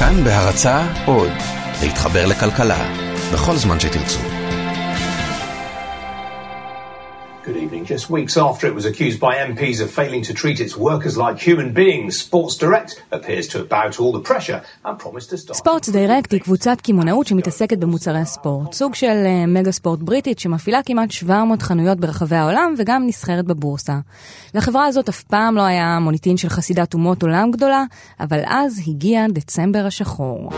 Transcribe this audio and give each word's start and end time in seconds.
כאן 0.00 0.24
בהרצה 0.24 0.86
עוד, 1.04 1.32
להתחבר 1.82 2.26
לכלכלה, 2.26 2.94
בכל 3.32 3.56
זמן 3.56 3.80
שתרצו. 3.80 4.39
Evening. 7.80 7.96
Just 7.96 8.10
weeks 8.10 8.36
after 8.48 8.64
it 8.70 8.74
was 8.74 8.86
accused 8.92 9.20
by 9.20 9.32
MPs 9.50 9.78
of 9.84 9.88
failing 9.98 10.22
to 10.28 10.34
treat 10.34 10.58
its 10.60 10.74
workers 10.88 11.14
like 11.16 11.36
human 11.48 11.72
beings, 11.72 12.10
Sports 12.26 12.54
Direct 12.64 12.90
appears 13.18 13.46
to 13.50 13.58
have 13.58 13.68
bowed 13.68 13.92
to 13.96 14.00
all 14.02 14.12
the 14.12 14.24
pressure 14.30 14.60
and 14.84 14.98
promised 14.98 15.30
to 15.30 15.38
start. 15.38 15.56
ספורטס 15.56 15.88
דיירקט 15.88 16.32
היא 16.32 16.40
קבוצת 16.40 16.80
קמעונאות 16.80 17.26
שמתעסקת 17.26 17.78
במוצרי 17.78 18.18
הספורט, 18.18 18.72
סוג 18.72 18.94
של 18.94 19.06
אה, 19.26 19.46
מגה 19.46 19.72
ספורט 19.72 19.98
בריטית 19.98 20.38
שמפעילה 20.38 20.82
כמעט 20.82 21.10
700 21.10 21.62
חנויות 21.62 22.00
ברחבי 22.00 22.36
העולם 22.36 22.74
וגם 22.78 23.06
נסחרת 23.06 23.44
בבורסה. 23.44 23.98
לחברה 24.54 24.86
הזאת 24.86 25.08
אף 25.08 25.22
פעם 25.22 25.56
לא 25.56 25.62
היה 25.62 25.98
מוניטין 26.00 26.36
של 26.36 26.48
חסידת 26.48 26.94
אומות 26.94 27.22
עולם 27.22 27.50
גדולה, 27.50 27.84
אבל 28.20 28.40
אז 28.46 28.80
הגיע 28.86 29.26
דצמבר 29.28 29.86
השחור. 29.86 30.50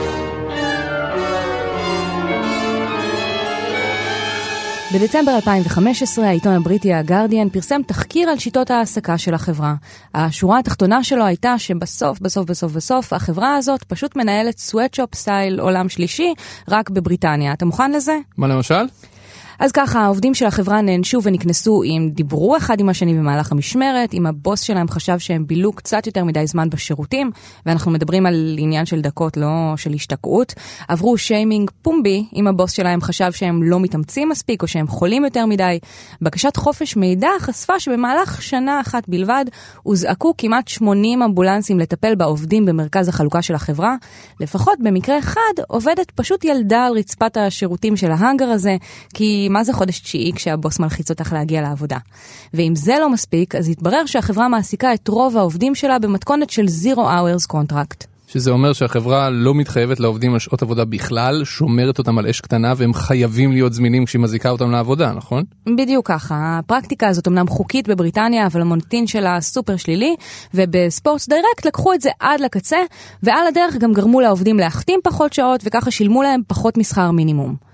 בדצמבר 4.94 5.36
2015 5.36 6.26
העיתון 6.26 6.52
הבריטי 6.52 6.94
הגרדיאן 6.94 7.48
פרסם 7.48 7.80
תחקיר 7.86 8.28
על 8.28 8.38
שיטות 8.38 8.70
ההעסקה 8.70 9.18
של 9.18 9.34
החברה. 9.34 9.74
השורה 10.14 10.58
התחתונה 10.58 11.04
שלו 11.04 11.24
הייתה 11.24 11.58
שבסוף, 11.58 12.20
בסוף, 12.20 12.46
בסוף, 12.46 12.72
בסוף, 12.72 13.12
החברה 13.12 13.56
הזאת 13.56 13.84
פשוט 13.84 14.16
מנהלת 14.16 14.58
סוואטשופ 14.58 15.14
סטייל 15.14 15.60
עולם 15.60 15.88
שלישי, 15.88 16.34
רק 16.68 16.90
בבריטניה. 16.90 17.52
אתה 17.52 17.64
מוכן 17.64 17.92
לזה? 17.92 18.18
מה 18.36 18.48
למשל? 18.48 18.84
אז 19.62 19.72
ככה, 19.72 20.00
העובדים 20.00 20.34
של 20.34 20.46
החברה 20.46 20.80
נענשו 20.80 21.22
ונקנסו 21.22 21.82
אם 21.82 22.10
דיברו 22.12 22.56
אחד 22.56 22.80
עם 22.80 22.88
השני 22.88 23.14
במהלך 23.14 23.52
המשמרת, 23.52 24.14
אם 24.14 24.26
הבוס 24.26 24.60
שלהם 24.60 24.88
חשב 24.88 25.18
שהם 25.18 25.46
בילו 25.46 25.72
קצת 25.72 26.06
יותר 26.06 26.24
מדי 26.24 26.46
זמן 26.46 26.70
בשירותים, 26.70 27.30
ואנחנו 27.66 27.90
מדברים 27.90 28.26
על 28.26 28.56
עניין 28.58 28.86
של 28.86 29.00
דקות, 29.00 29.36
לא 29.36 29.74
של 29.76 29.92
השתקעות. 29.94 30.54
עברו 30.88 31.18
שיימינג 31.18 31.70
פומבי 31.82 32.24
אם 32.36 32.46
הבוס 32.46 32.72
שלהם 32.72 33.00
חשב 33.00 33.32
שהם 33.32 33.62
לא 33.62 33.80
מתאמצים 33.80 34.28
מספיק 34.28 34.62
או 34.62 34.68
שהם 34.68 34.86
חולים 34.86 35.24
יותר 35.24 35.46
מדי. 35.46 35.78
בקשת 36.22 36.56
חופש 36.56 36.96
מידע 36.96 37.30
חשפה 37.40 37.80
שבמהלך 37.80 38.42
שנה 38.42 38.80
אחת 38.80 39.08
בלבד 39.08 39.44
הוזעקו 39.82 40.34
כמעט 40.38 40.68
80 40.68 41.22
אמבולנסים 41.22 41.78
לטפל 41.78 42.14
בעובדים 42.14 42.66
במרכז 42.66 43.08
החלוקה 43.08 43.42
של 43.42 43.54
החברה. 43.54 43.96
לפחות 44.40 44.78
במקרה 44.80 45.18
אחד, 45.18 45.52
עובדת 45.68 46.10
פשוט 46.10 46.44
ילדה 46.44 46.84
על 46.84 46.92
רצפת 46.92 47.36
השירותים 47.36 47.96
של 47.96 48.10
ההאנגר 48.10 48.46
הזה, 48.46 48.76
כי 49.14 49.48
מה 49.52 49.64
זה 49.64 49.72
חודש 49.72 50.00
תשיעי 50.00 50.32
כשהבוס 50.32 50.78
מלחיץ 50.78 51.10
אותך 51.10 51.32
להגיע 51.32 51.62
לעבודה? 51.62 51.98
ואם 52.54 52.76
זה 52.76 52.94
לא 53.00 53.10
מספיק, 53.10 53.54
אז 53.54 53.68
התברר 53.68 54.06
שהחברה 54.06 54.48
מעסיקה 54.48 54.94
את 54.94 55.08
רוב 55.08 55.36
העובדים 55.36 55.74
שלה 55.74 55.98
במתכונת 55.98 56.50
של 56.50 56.66
Zero 56.66 56.98
Hours 56.98 57.52
Contract. 57.52 58.06
שזה 58.32 58.50
אומר 58.50 58.72
שהחברה 58.72 59.30
לא 59.30 59.54
מתחייבת 59.54 60.00
לעובדים 60.00 60.32
על 60.32 60.38
שעות 60.38 60.62
עבודה 60.62 60.84
בכלל, 60.84 61.44
שומרת 61.44 61.98
אותם 61.98 62.18
על 62.18 62.26
אש 62.26 62.40
קטנה 62.40 62.72
והם 62.76 62.94
חייבים 62.94 63.52
להיות 63.52 63.72
זמינים 63.72 64.04
כשהיא 64.04 64.20
מזיקה 64.20 64.50
אותם 64.50 64.70
לעבודה, 64.70 65.12
נכון? 65.12 65.44
בדיוק 65.76 66.08
ככה, 66.08 66.58
הפרקטיקה 66.58 67.08
הזאת 67.08 67.28
אמנם 67.28 67.48
חוקית 67.48 67.88
בבריטניה, 67.88 68.46
אבל 68.46 68.60
המוניטין 68.60 69.06
שלה 69.06 69.40
סופר 69.40 69.76
שלילי, 69.76 70.14
ובספורטס 70.54 71.28
דיירקט 71.28 71.66
לקחו 71.66 71.94
את 71.94 72.00
זה 72.00 72.10
עד 72.20 72.40
לקצה, 72.40 72.78
ועל 73.22 73.46
הדרך 73.48 73.76
גם 73.76 73.92
גרמו 73.92 74.20
לעובדים 74.20 74.58
להחתים 74.58 75.00
פחות 75.04 75.32
שעות, 75.32 75.60
וככה 75.64 75.90
שילמו 75.90 76.22
להם 76.22 76.40
פחות 76.46 76.78
משכר 76.78 77.10
מינימום. 77.10 77.71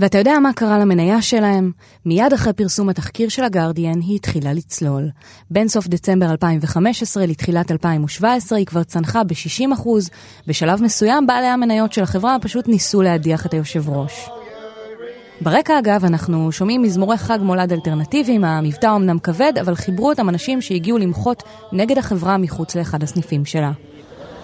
ואתה 0.00 0.18
יודע 0.18 0.38
מה 0.38 0.52
קרה 0.52 0.78
למניה 0.78 1.22
שלהם? 1.22 1.72
מיד 2.06 2.32
אחרי 2.32 2.52
פרסום 2.52 2.88
התחקיר 2.88 3.28
של 3.28 3.44
הגרדיאן 3.44 4.00
היא 4.00 4.16
התחילה 4.16 4.52
לצלול. 4.52 5.08
בין 5.50 5.68
סוף 5.68 5.86
דצמבר 5.86 6.30
2015 6.30 7.26
לתחילת 7.26 7.72
2017 7.72 8.58
היא 8.58 8.66
כבר 8.66 8.82
צנחה 8.82 9.24
ב-60%. 9.24 9.88
בשלב 10.46 10.82
מסוים 10.82 11.26
בעלי 11.26 11.46
המניות 11.46 11.92
של 11.92 12.02
החברה 12.02 12.36
פשוט 12.40 12.68
ניסו 12.68 13.02
להדיח 13.02 13.46
את 13.46 13.52
היושב 13.52 13.88
ראש. 13.88 14.28
ברקע 15.40 15.78
אגב 15.78 16.04
אנחנו 16.04 16.52
שומעים 16.52 16.82
מזמורי 16.82 17.16
חג 17.16 17.38
מולד 17.42 17.72
אלטרנטיביים, 17.72 18.44
המבטא 18.44 18.96
אמנם 18.96 19.18
כבד, 19.18 19.52
אבל 19.60 19.74
חיברו 19.74 20.08
אותם 20.08 20.28
אנשים 20.28 20.60
שהגיעו 20.60 20.98
למחות 20.98 21.42
נגד 21.72 21.98
החברה 21.98 22.38
מחוץ 22.38 22.74
לאחד 22.74 23.02
הסניפים 23.02 23.44
שלה. 23.44 23.72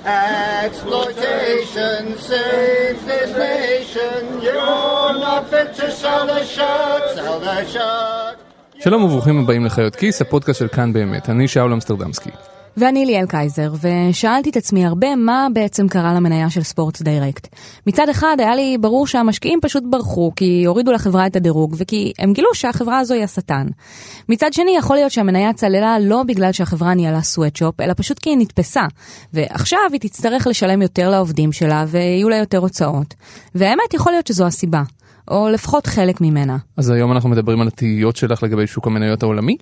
Exploitation 0.04 2.03
saves 2.19 3.03
this 3.06 3.31
nation. 3.48 4.42
You're 4.42 5.15
not 5.19 5.48
fit 5.48 5.72
to 5.81 5.91
sell 5.91 6.26
the 6.26 6.44
shirt, 6.44 7.04
sell 7.16 7.41
the 7.41 7.65
shirt. 7.72 8.37
שלום 8.81 9.04
וברוכים 9.04 9.38
הבאים 9.38 9.65
לחיות 9.65 9.97
כיס, 9.97 10.22
הפודקאסט 10.22 10.59
של 10.59 10.69
כאן 10.69 10.92
באמת, 10.92 11.28
אני 11.28 11.48
שאול 11.48 11.72
אמסטרדמסקי. 11.72 12.31
ואני 12.76 13.06
ליאל 13.06 13.26
קייזר, 13.26 13.72
ושאלתי 13.80 14.50
את 14.50 14.56
עצמי 14.56 14.86
הרבה 14.86 15.16
מה 15.16 15.46
בעצם 15.52 15.88
קרה 15.88 16.14
למניה 16.14 16.50
של 16.50 16.62
Sports 16.62 17.03
Direct. 17.03 17.48
מצד 17.86 18.08
אחד 18.08 18.36
היה 18.38 18.54
לי 18.54 18.78
ברור 18.80 19.06
שהמשקיעים 19.06 19.58
פשוט 19.62 19.82
ברחו, 19.90 20.32
כי 20.36 20.64
הורידו 20.64 20.92
לחברה 20.92 21.26
את 21.26 21.36
הדירוג, 21.36 21.74
וכי 21.78 22.12
הם 22.18 22.32
גילו 22.32 22.54
שהחברה 22.54 22.98
הזו 22.98 23.14
היא 23.14 23.24
השטן. 23.24 23.66
מצד 24.28 24.52
שני, 24.52 24.76
יכול 24.76 24.96
להיות 24.96 25.12
שהמניה 25.12 25.52
צללה 25.52 25.98
לא 26.00 26.22
בגלל 26.22 26.52
שהחברה 26.52 26.94
ניהלה 26.94 27.22
sweatshop, 27.22 27.81
אלא 27.80 27.94
פשוט 27.96 28.18
כי 28.18 28.30
היא 28.30 28.38
נתפסה. 28.38 28.82
ועכשיו 29.32 29.80
היא 29.92 30.00
תצטרך 30.00 30.46
לשלם 30.46 30.82
יותר 30.82 31.10
לעובדים 31.10 31.52
שלה, 31.52 31.84
ויהיו 31.88 32.28
לה 32.28 32.36
יותר 32.36 32.58
הוצאות. 32.58 33.14
והאמת, 33.54 33.94
יכול 33.94 34.12
להיות 34.12 34.26
שזו 34.26 34.46
הסיבה. 34.46 34.82
או 35.30 35.48
לפחות 35.48 35.86
חלק 35.86 36.20
ממנה. 36.20 36.56
אז 36.76 36.91
היום 36.91 37.12
אנחנו 37.12 37.28
מדברים 37.28 37.60
על 37.60 37.66
התהיות 37.66 38.16
שלך 38.16 38.42
לגבי 38.42 38.66
שוק 38.66 38.86
המניות 38.86 39.22
העולמי? 39.22 39.56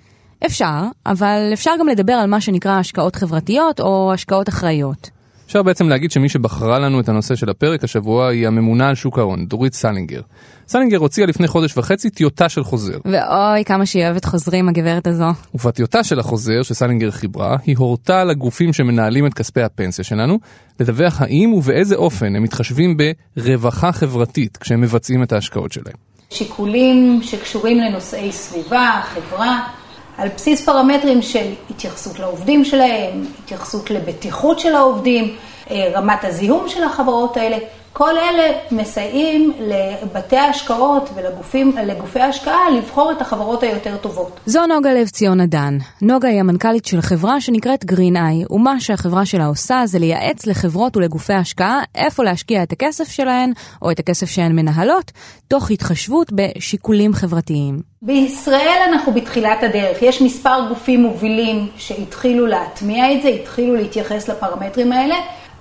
אפשר, 0.47 0.83
אבל 1.07 1.51
אפשר 1.53 1.71
גם 1.81 1.89
לדבר 1.89 2.13
על 2.13 2.31
מה 2.31 2.41
שנקרא 2.41 2.79
השקעות 2.79 3.17
חברתיות 3.17 3.81
או 3.81 4.13
השקעות 4.15 4.49
אחראיות. 4.49 5.11
אפשר 5.47 5.63
בעצם 5.63 5.89
להגיד 5.89 6.11
שמי 6.11 6.29
שבחרה 6.29 6.79
לנו 6.79 7.01
את 7.01 7.09
הנושא 7.09 7.35
של 7.35 7.51
הפרק 7.51 7.85
השבוע 7.85 8.29
היא 8.29 8.47
הממונה 8.47 8.89
על 8.89 8.95
שוק 8.95 9.19
ההון, 9.19 9.47
דורית 9.47 9.75
סלינגר. 9.75 10.21
סלינגר 10.69 10.99
הוציאה 10.99 11.27
לפני 11.27 11.49
חודש 11.49 11.77
וחצי 11.77 12.11
טיוטה 12.11 12.49
של 12.49 12.65
חוזר. 12.65 12.99
ואוי, 13.05 13.65
כמה 13.65 13.87
שהיא 13.87 14.05
אוהבת 14.05 14.25
חוזרים, 14.25 14.69
הגברת 14.69 15.07
הזו. 15.07 15.25
ובטיוטה 15.55 16.05
של 16.05 16.19
החוזר 16.19 16.63
שסלינגר 16.63 17.11
חיברה, 17.11 17.57
היא 17.67 17.77
הורתה 17.79 18.25
לגופים 18.25 18.73
שמנהלים 18.73 19.27
את 19.27 19.35
כספי 19.35 19.63
הפנסיה 19.63 20.05
שלנו, 20.05 20.39
לדווח 20.81 21.23
האם 21.23 21.53
ובאיזה 21.53 21.97
אופן 21.97 22.37
הם 22.37 22.43
מתחשבים 22.43 22.97
ברווחה 23.37 23.93
חברתית 23.93 24.57
כשהם 24.57 24.81
מבצעים 24.81 25.23
את 25.23 25.33
ההשקעות 25.33 25.73
שלהם. 25.73 25.97
שיקולים 26.31 27.21
שקשורים 27.23 27.79
לנושאי 27.79 28.33
סביבה, 28.33 29.01
חברה. 29.05 29.82
על 30.23 30.29
בסיס 30.37 30.65
פרמטרים 30.65 31.23
של 31.23 31.47
התייחסות 31.71 32.19
לעובדים 32.19 32.65
שלהם, 32.65 33.27
התייחסות 33.45 33.91
לבטיחות 33.91 34.59
של 34.61 34.75
העובדים, 34.75 35.37
רמת 35.71 36.25
הזיהום 36.25 36.69
של 36.69 36.85
החברות 36.85 37.37
האלה, 37.37 37.57
כל 37.93 38.19
אלה 38.19 38.53
מסייעים 38.71 39.53
לבתי 39.61 40.37
ההשקעות 40.37 41.11
ולגופי 41.15 42.21
ההשקעה 42.21 42.71
לבחור 42.71 43.13
את 43.13 43.21
החברות 43.21 43.63
היותר 43.63 43.97
טובות. 43.97 44.41
זו 44.47 44.67
נוגה 44.67 44.93
לב 44.93 45.09
ציון 45.09 45.41
אדן. 45.41 45.79
נוגה 46.03 46.29
היא 46.29 46.41
המנכ"לית 46.41 46.85
של 46.85 47.01
חברה 47.01 47.41
שנקראת 47.41 47.85
גרין 47.85 48.17
איי, 48.17 48.45
ומה 48.51 48.81
שהחברה 48.81 49.27
שלה 49.27 49.47
עושה 49.47 49.83
זה 49.85 49.99
לייעץ 49.99 50.47
לחברות 50.47 50.97
ולגופי 50.97 51.33
ההשקעה 51.33 51.81
איפה 51.95 52.25
להשקיע 52.25 52.63
את 52.63 52.73
הכסף 52.73 53.09
שלהן, 53.09 53.53
או 53.83 53.91
את 53.91 53.99
הכסף 53.99 54.27
שהן 54.27 54.53
מנהלות, 54.53 55.13
תוך 55.49 55.71
התחשבות 55.71 56.33
בשיקולים 56.33 57.13
חברתיים. 57.13 57.81
בישראל 58.03 58.79
אנחנו 58.93 59.13
בתחילת 59.13 59.63
הדרך, 59.63 60.03
יש 60.03 60.23
מספר 60.23 60.67
גופים 60.69 61.03
מובילים 61.03 61.69
שהתחילו 61.77 62.47
להטמיע 62.47 63.13
את 63.13 63.23
זה, 63.23 63.29
התחילו 63.29 63.75
להתייחס 63.75 64.29
לפרמטרים 64.29 64.93
האלה. 64.93 65.15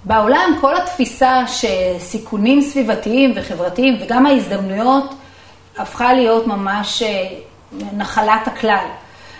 בעולם 0.05 0.57
כל 0.61 0.77
התפיסה 0.77 1.43
שסיכונים 1.47 2.61
סביבתיים 2.61 3.33
וחברתיים 3.35 3.97
וגם 4.01 4.25
ההזדמנויות 4.25 5.15
הפכה 5.77 6.13
להיות 6.13 6.47
ממש 6.47 7.03
נחלת 7.97 8.47
הכלל. 8.47 8.85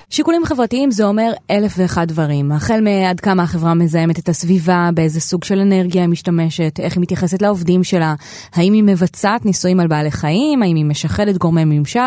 שיקולים 0.10 0.46
חברתיים 0.46 0.92
זה 0.92 1.04
אומר 1.06 1.32
אלף 1.52 1.74
ואחד 1.78 2.08
דברים, 2.08 2.52
החל 2.52 2.82
מעד 2.82 3.20
כמה 3.20 3.44
החברה 3.44 3.74
מזהמת 3.74 4.20
את 4.20 4.30
הסביבה, 4.30 4.90
באיזה 4.94 5.20
סוג 5.20 5.44
של 5.44 5.60
אנרגיה 5.60 6.02
היא 6.02 6.10
משתמשת, 6.10 6.80
איך 6.80 6.94
היא 6.96 7.02
מתייחסת 7.02 7.42
לעובדים 7.42 7.84
שלה, 7.84 8.16
האם 8.54 8.74
היא 8.74 8.84
מבצעת 8.84 9.46
ניסויים 9.46 9.80
על 9.80 9.88
בעלי 9.88 10.12
חיים, 10.12 10.64
האם 10.64 10.76
היא 10.76 10.86
משחדת 10.86 11.38
גורמי 11.38 11.66
ממשל, 11.66 12.00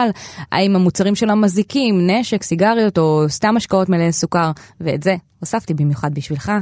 האם 0.52 0.76
המוצרים 0.76 1.14
שלה 1.14 1.34
מזיקים, 1.34 2.10
נשק, 2.10 2.42
סיגריות 2.42 2.98
או 2.98 3.24
סתם 3.28 3.56
השקעות 3.56 3.88
מלאי 3.88 4.12
סוכר, 4.12 4.50
ואת 4.80 5.02
זה 5.02 5.16
הוספתי 5.40 5.74
במיוחד 5.74 6.14
בשבילך. 6.14 6.52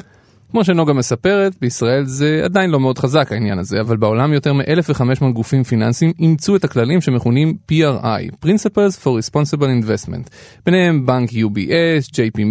כמו 0.53 0.65
שנוגה 0.65 0.93
מספרת, 0.93 1.53
בישראל 1.61 2.05
זה 2.05 2.41
עדיין 2.45 2.71
לא 2.71 2.81
מאוד 2.81 2.99
חזק 2.99 3.33
העניין 3.33 3.59
הזה, 3.59 3.81
אבל 3.81 3.97
בעולם 3.97 4.33
יותר 4.33 4.53
מ-1,500 4.53 5.25
גופים 5.33 5.65
פיננסיים 5.65 6.13
אימצו 6.19 6.57
את 6.57 6.65
הכללים 6.65 7.01
שמכונים 7.01 7.57
PRI, 7.73 8.47
Principles 8.47 9.05
for 9.05 9.07
Responsible 9.07 9.85
Investment, 9.85 10.31
ביניהם 10.67 11.07
בנק 11.07 11.31
UBS, 11.31 12.11
JP 12.11 12.45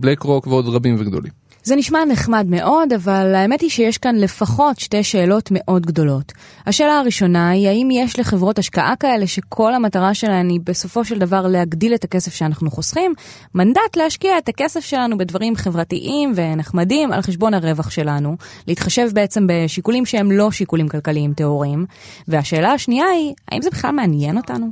בלק 0.00 0.22
רוק 0.22 0.46
ועוד 0.46 0.68
רבים 0.68 0.96
וגדולים. 0.98 1.45
זה 1.66 1.76
נשמע 1.76 2.04
נחמד 2.04 2.46
מאוד, 2.48 2.92
אבל 2.92 3.34
האמת 3.34 3.60
היא 3.60 3.70
שיש 3.70 3.98
כאן 3.98 4.16
לפחות 4.16 4.80
שתי 4.80 5.02
שאלות 5.02 5.48
מאוד 5.52 5.86
גדולות. 5.86 6.32
השאלה 6.66 6.98
הראשונה 6.98 7.50
היא 7.50 7.68
האם 7.68 7.88
יש 7.90 8.18
לחברות 8.18 8.58
השקעה 8.58 8.96
כאלה 8.96 9.26
שכל 9.26 9.74
המטרה 9.74 10.14
שלהן 10.14 10.48
היא 10.48 10.60
בסופו 10.64 11.04
של 11.04 11.18
דבר 11.18 11.46
להגדיל 11.46 11.94
את 11.94 12.04
הכסף 12.04 12.34
שאנחנו 12.34 12.70
חוסכים, 12.70 13.14
מנדט 13.54 13.96
להשקיע 13.96 14.38
את 14.38 14.48
הכסף 14.48 14.80
שלנו 14.80 15.18
בדברים 15.18 15.56
חברתיים 15.56 16.32
ונחמדים 16.36 17.12
על 17.12 17.22
חשבון 17.22 17.54
הרווח 17.54 17.90
שלנו, 17.90 18.36
להתחשב 18.68 19.08
בעצם 19.12 19.46
בשיקולים 19.46 20.06
שהם 20.06 20.32
לא 20.32 20.50
שיקולים 20.50 20.88
כלכליים 20.88 21.32
טהורים. 21.32 21.86
והשאלה 22.28 22.72
השנייה 22.72 23.06
היא, 23.06 23.34
האם 23.50 23.62
זה 23.62 23.70
בכלל 23.70 23.90
מעניין 23.90 24.36
אותנו? 24.36 24.66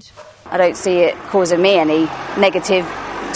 I 0.47 0.57
don't 0.57 0.77
see 0.77 1.11
it 1.11 1.15
causing 1.33 1.63
me 1.63 1.75
any 1.79 2.09
negative 2.41 2.85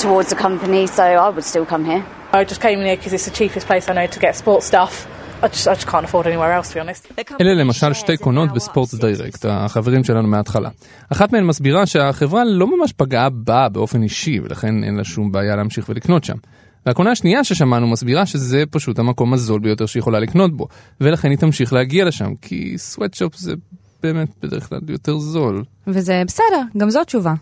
towards 0.03 0.29
the 0.31 0.37
company, 0.37 0.87
so 0.87 1.03
I 1.03 1.29
would 1.31 1.45
still 1.45 1.67
come 1.67 1.85
here. 1.85 2.18
I 2.33 2.45
just 2.45 2.61
came 2.61 2.81
here 2.81 2.97
because 2.97 3.15
it's 3.15 3.25
the 3.25 3.37
cheapest 3.41 3.67
place 3.67 3.89
I 3.89 3.95
know 3.95 4.07
to 4.07 4.21
get 4.21 4.37
sports 4.37 4.67
stuff. 4.67 5.07
I 5.43 5.49
just, 5.49 5.67
I 5.67 5.75
just 5.75 5.87
can't 5.87 6.05
afford 6.05 6.27
anywhere 6.27 6.53
else, 6.53 6.69
to 6.69 6.75
be 6.75 6.81
honest. 6.81 7.13
אלה 7.41 7.55
למשל 7.55 7.93
שתי 7.93 8.17
קונות 8.17 8.53
בספורטס 8.53 8.95
דיירקט, 8.95 9.45
החברים 9.49 10.05
שלנו 10.05 10.29
מההתחלה. 10.29 10.69
אחת 11.13 11.33
מהן 11.33 11.45
מסבירה 11.45 11.87
שהחברה 11.87 12.45
לא 12.45 12.79
ממש 12.79 12.93
פגעה 12.93 13.31
בה 13.31 13.69
באופן 13.69 14.03
אישי, 14.03 14.41
ולכן 14.41 14.85
אין 14.85 14.97
לה 14.97 15.05
שום 15.05 15.33
בעיה 15.33 15.57
להמשיך 15.57 15.89
ולקנות 15.89 16.25
שם. 16.25 16.37
והקונה 16.87 17.11
השנייה 17.11 17.45
ששמענו 17.45 17.87
מסבירה 17.87 18.27
שזה 18.27 18.65
פשוט 18.71 18.99
המקום 18.99 19.35
הזול 19.35 19.61
ביותר 19.61 19.87
שיכולה 19.87 20.19
לקנות 20.19 20.57
בו, 20.57 20.69
ולכן 21.01 21.31
היא 21.31 21.39
תמשיך 21.39 21.73
להגיע 21.73 22.05
לשם, 22.05 22.35
כי 22.43 22.79
סוואטשופ 22.79 23.35
זה 23.37 23.53
באמת 24.03 24.29
בדרך 24.43 24.69
כלל 24.69 24.81
יותר 24.89 25.19
זול. 25.19 25.65
וזה 25.87 26.23
בסדר, 26.27 26.63
גם 26.77 26.91
זו 26.91 27.05
תשובה. 27.05 27.35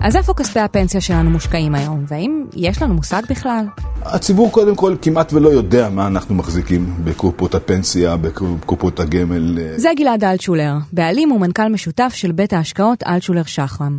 אז 0.00 0.16
איפה 0.16 0.34
כספי 0.34 0.60
הפנסיה 0.60 1.00
שלנו 1.00 1.30
מושקעים 1.30 1.74
היום, 1.74 2.04
והאם 2.08 2.44
יש 2.56 2.82
לנו 2.82 2.94
מושג 2.94 3.22
בכלל? 3.30 3.64
הציבור 4.02 4.52
קודם 4.52 4.76
כל 4.76 4.96
כמעט 5.02 5.32
ולא 5.32 5.48
יודע 5.48 5.88
מה 5.88 6.06
אנחנו 6.06 6.34
מחזיקים 6.34 6.94
בקופות 7.04 7.54
הפנסיה, 7.54 8.16
בקופות 8.16 9.00
הגמל. 9.00 9.58
זה 9.76 9.88
גלעד 9.96 10.24
אלטשולר, 10.24 10.72
בעלים 10.92 11.32
ומנכ"ל 11.32 11.68
משותף 11.68 12.12
של 12.14 12.32
בית 12.32 12.52
ההשקעות 12.52 13.02
אלטשולר 13.02 13.42
שחרם. 13.42 13.98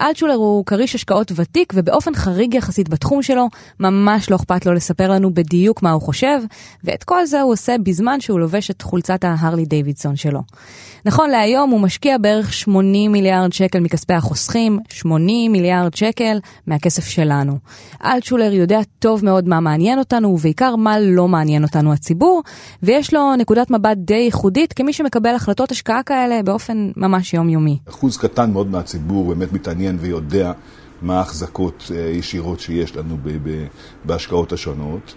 אלטשולר 0.00 0.34
הוא 0.34 0.64
כריש 0.66 0.94
השקעות 0.94 1.32
ותיק 1.36 1.72
ובאופן 1.76 2.14
חריג 2.14 2.54
יחסית 2.54 2.88
בתחום 2.88 3.22
שלו, 3.22 3.48
ממש 3.80 4.30
לא 4.30 4.36
אכפת 4.36 4.66
לו 4.66 4.72
לספר 4.72 5.10
לנו 5.10 5.34
בדיוק 5.34 5.82
מה 5.82 5.90
הוא 5.90 6.02
חושב, 6.02 6.40
ואת 6.84 7.04
כל 7.04 7.26
זה 7.26 7.40
הוא 7.40 7.52
עושה 7.52 7.76
בזמן 7.82 8.20
שהוא 8.20 8.40
לובש 8.40 8.70
את 8.70 8.82
חולצת 8.82 9.24
ההרלי 9.24 9.64
דיווידסון 9.64 10.16
שלו. 10.16 10.40
נכון 11.04 11.30
להיום 11.30 11.70
הוא 11.70 11.80
משקיע 11.80 12.18
בערך 12.18 12.52
80 12.52 13.12
מיליארד 13.12 13.52
שקל 13.52 13.80
מכספי 13.80 14.12
החוסכים, 14.12 14.78
80 14.88 15.52
מיליארד 15.52 15.94
שקל 15.94 16.38
מהכסף 16.66 17.04
שלנו. 17.04 17.58
אלטשולר 18.04 18.52
יודע 18.52 18.80
טוב 18.98 19.24
מאוד 19.24 19.48
מה 19.48 19.60
מעניין 19.60 19.98
אותנו, 19.98 20.28
ובעיקר 20.28 20.76
מה 20.76 21.00
לא 21.00 21.28
מעניין 21.28 21.62
אותנו 21.62 21.92
הציבור, 21.92 22.42
ויש 22.82 23.14
לו 23.14 23.36
נקודת 23.36 23.70
מבט 23.70 23.96
די 23.96 24.14
ייחודית 24.14 24.72
כמי 24.72 24.92
שמקבל 24.92 25.34
החלטות 25.34 25.70
השקעה 25.70 26.02
כאלה 26.02 26.42
באופן 26.42 26.90
ממש 26.96 27.34
יומיומי. 27.34 27.78
אחוז 27.88 28.16
קטן 28.16 28.50
מאוד 28.52 28.70
מהציבור 28.70 29.34
באמת 29.34 29.52
מתעניין 29.52 29.89
ויודע 30.00 30.52
מה 31.02 31.18
ההחזקות 31.18 31.90
אה, 31.94 32.00
ישירות 32.00 32.60
שיש 32.60 32.96
לנו 32.96 33.16
בהשקעות 34.04 34.52
השונות, 34.52 35.14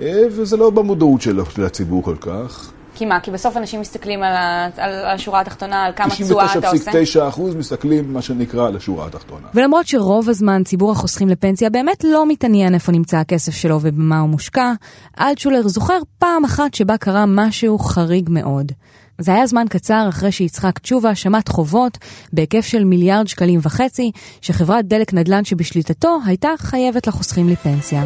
אה, 0.00 0.22
וזה 0.30 0.56
לא 0.56 0.70
במודעות 0.70 1.20
של 1.20 1.40
הציבור 1.64 2.02
כל 2.02 2.16
כך. 2.20 2.72
כי 2.94 3.06
מה? 3.06 3.20
כי 3.20 3.30
בסוף 3.30 3.56
אנשים 3.56 3.80
מסתכלים 3.80 4.22
על, 4.22 4.32
ה, 4.32 4.68
על 4.76 5.06
השורה 5.06 5.40
התחתונה, 5.40 5.84
על 5.84 5.92
כמה 5.96 6.10
תשואה 6.10 6.58
אתה 6.58 6.70
עושה? 6.70 6.90
99.9% 7.36 7.40
מסתכלים, 7.56 8.12
מה 8.12 8.22
שנקרא, 8.22 8.66
על 8.66 8.76
השורה 8.76 9.06
התחתונה. 9.06 9.46
ולמרות 9.54 9.86
שרוב 9.86 10.28
הזמן 10.28 10.62
ציבור 10.64 10.92
החוסכים 10.92 11.28
לפנסיה 11.28 11.70
באמת 11.70 12.04
לא 12.04 12.28
מתעניין 12.28 12.74
איפה 12.74 12.92
נמצא 12.92 13.16
הכסף 13.16 13.54
שלו 13.54 13.78
ובמה 13.82 14.20
הוא 14.20 14.28
מושקע, 14.28 14.72
אלטשולר 15.20 15.68
זוכר 15.68 15.98
פעם 16.18 16.44
אחת 16.44 16.74
שבה 16.74 16.96
קרה 16.96 17.24
משהו 17.28 17.78
חריג 17.78 18.28
מאוד. 18.32 18.72
זה 19.20 19.34
היה 19.34 19.46
זמן 19.46 19.66
קצר 19.70 20.06
אחרי 20.08 20.32
שיצחק 20.32 20.78
תשובה 20.78 21.14
שמט 21.14 21.48
חובות 21.48 21.98
בהיקף 22.32 22.66
של 22.66 22.84
מיליארד 22.84 23.28
שקלים 23.28 23.60
וחצי, 23.62 24.10
שחברת 24.40 24.86
דלק 24.86 25.14
נדל"ן 25.14 25.44
שבשליטתו 25.44 26.18
הייתה 26.26 26.48
חייבת 26.58 27.06
לחוסכים 27.06 27.48
לפנסיה. 27.48 28.04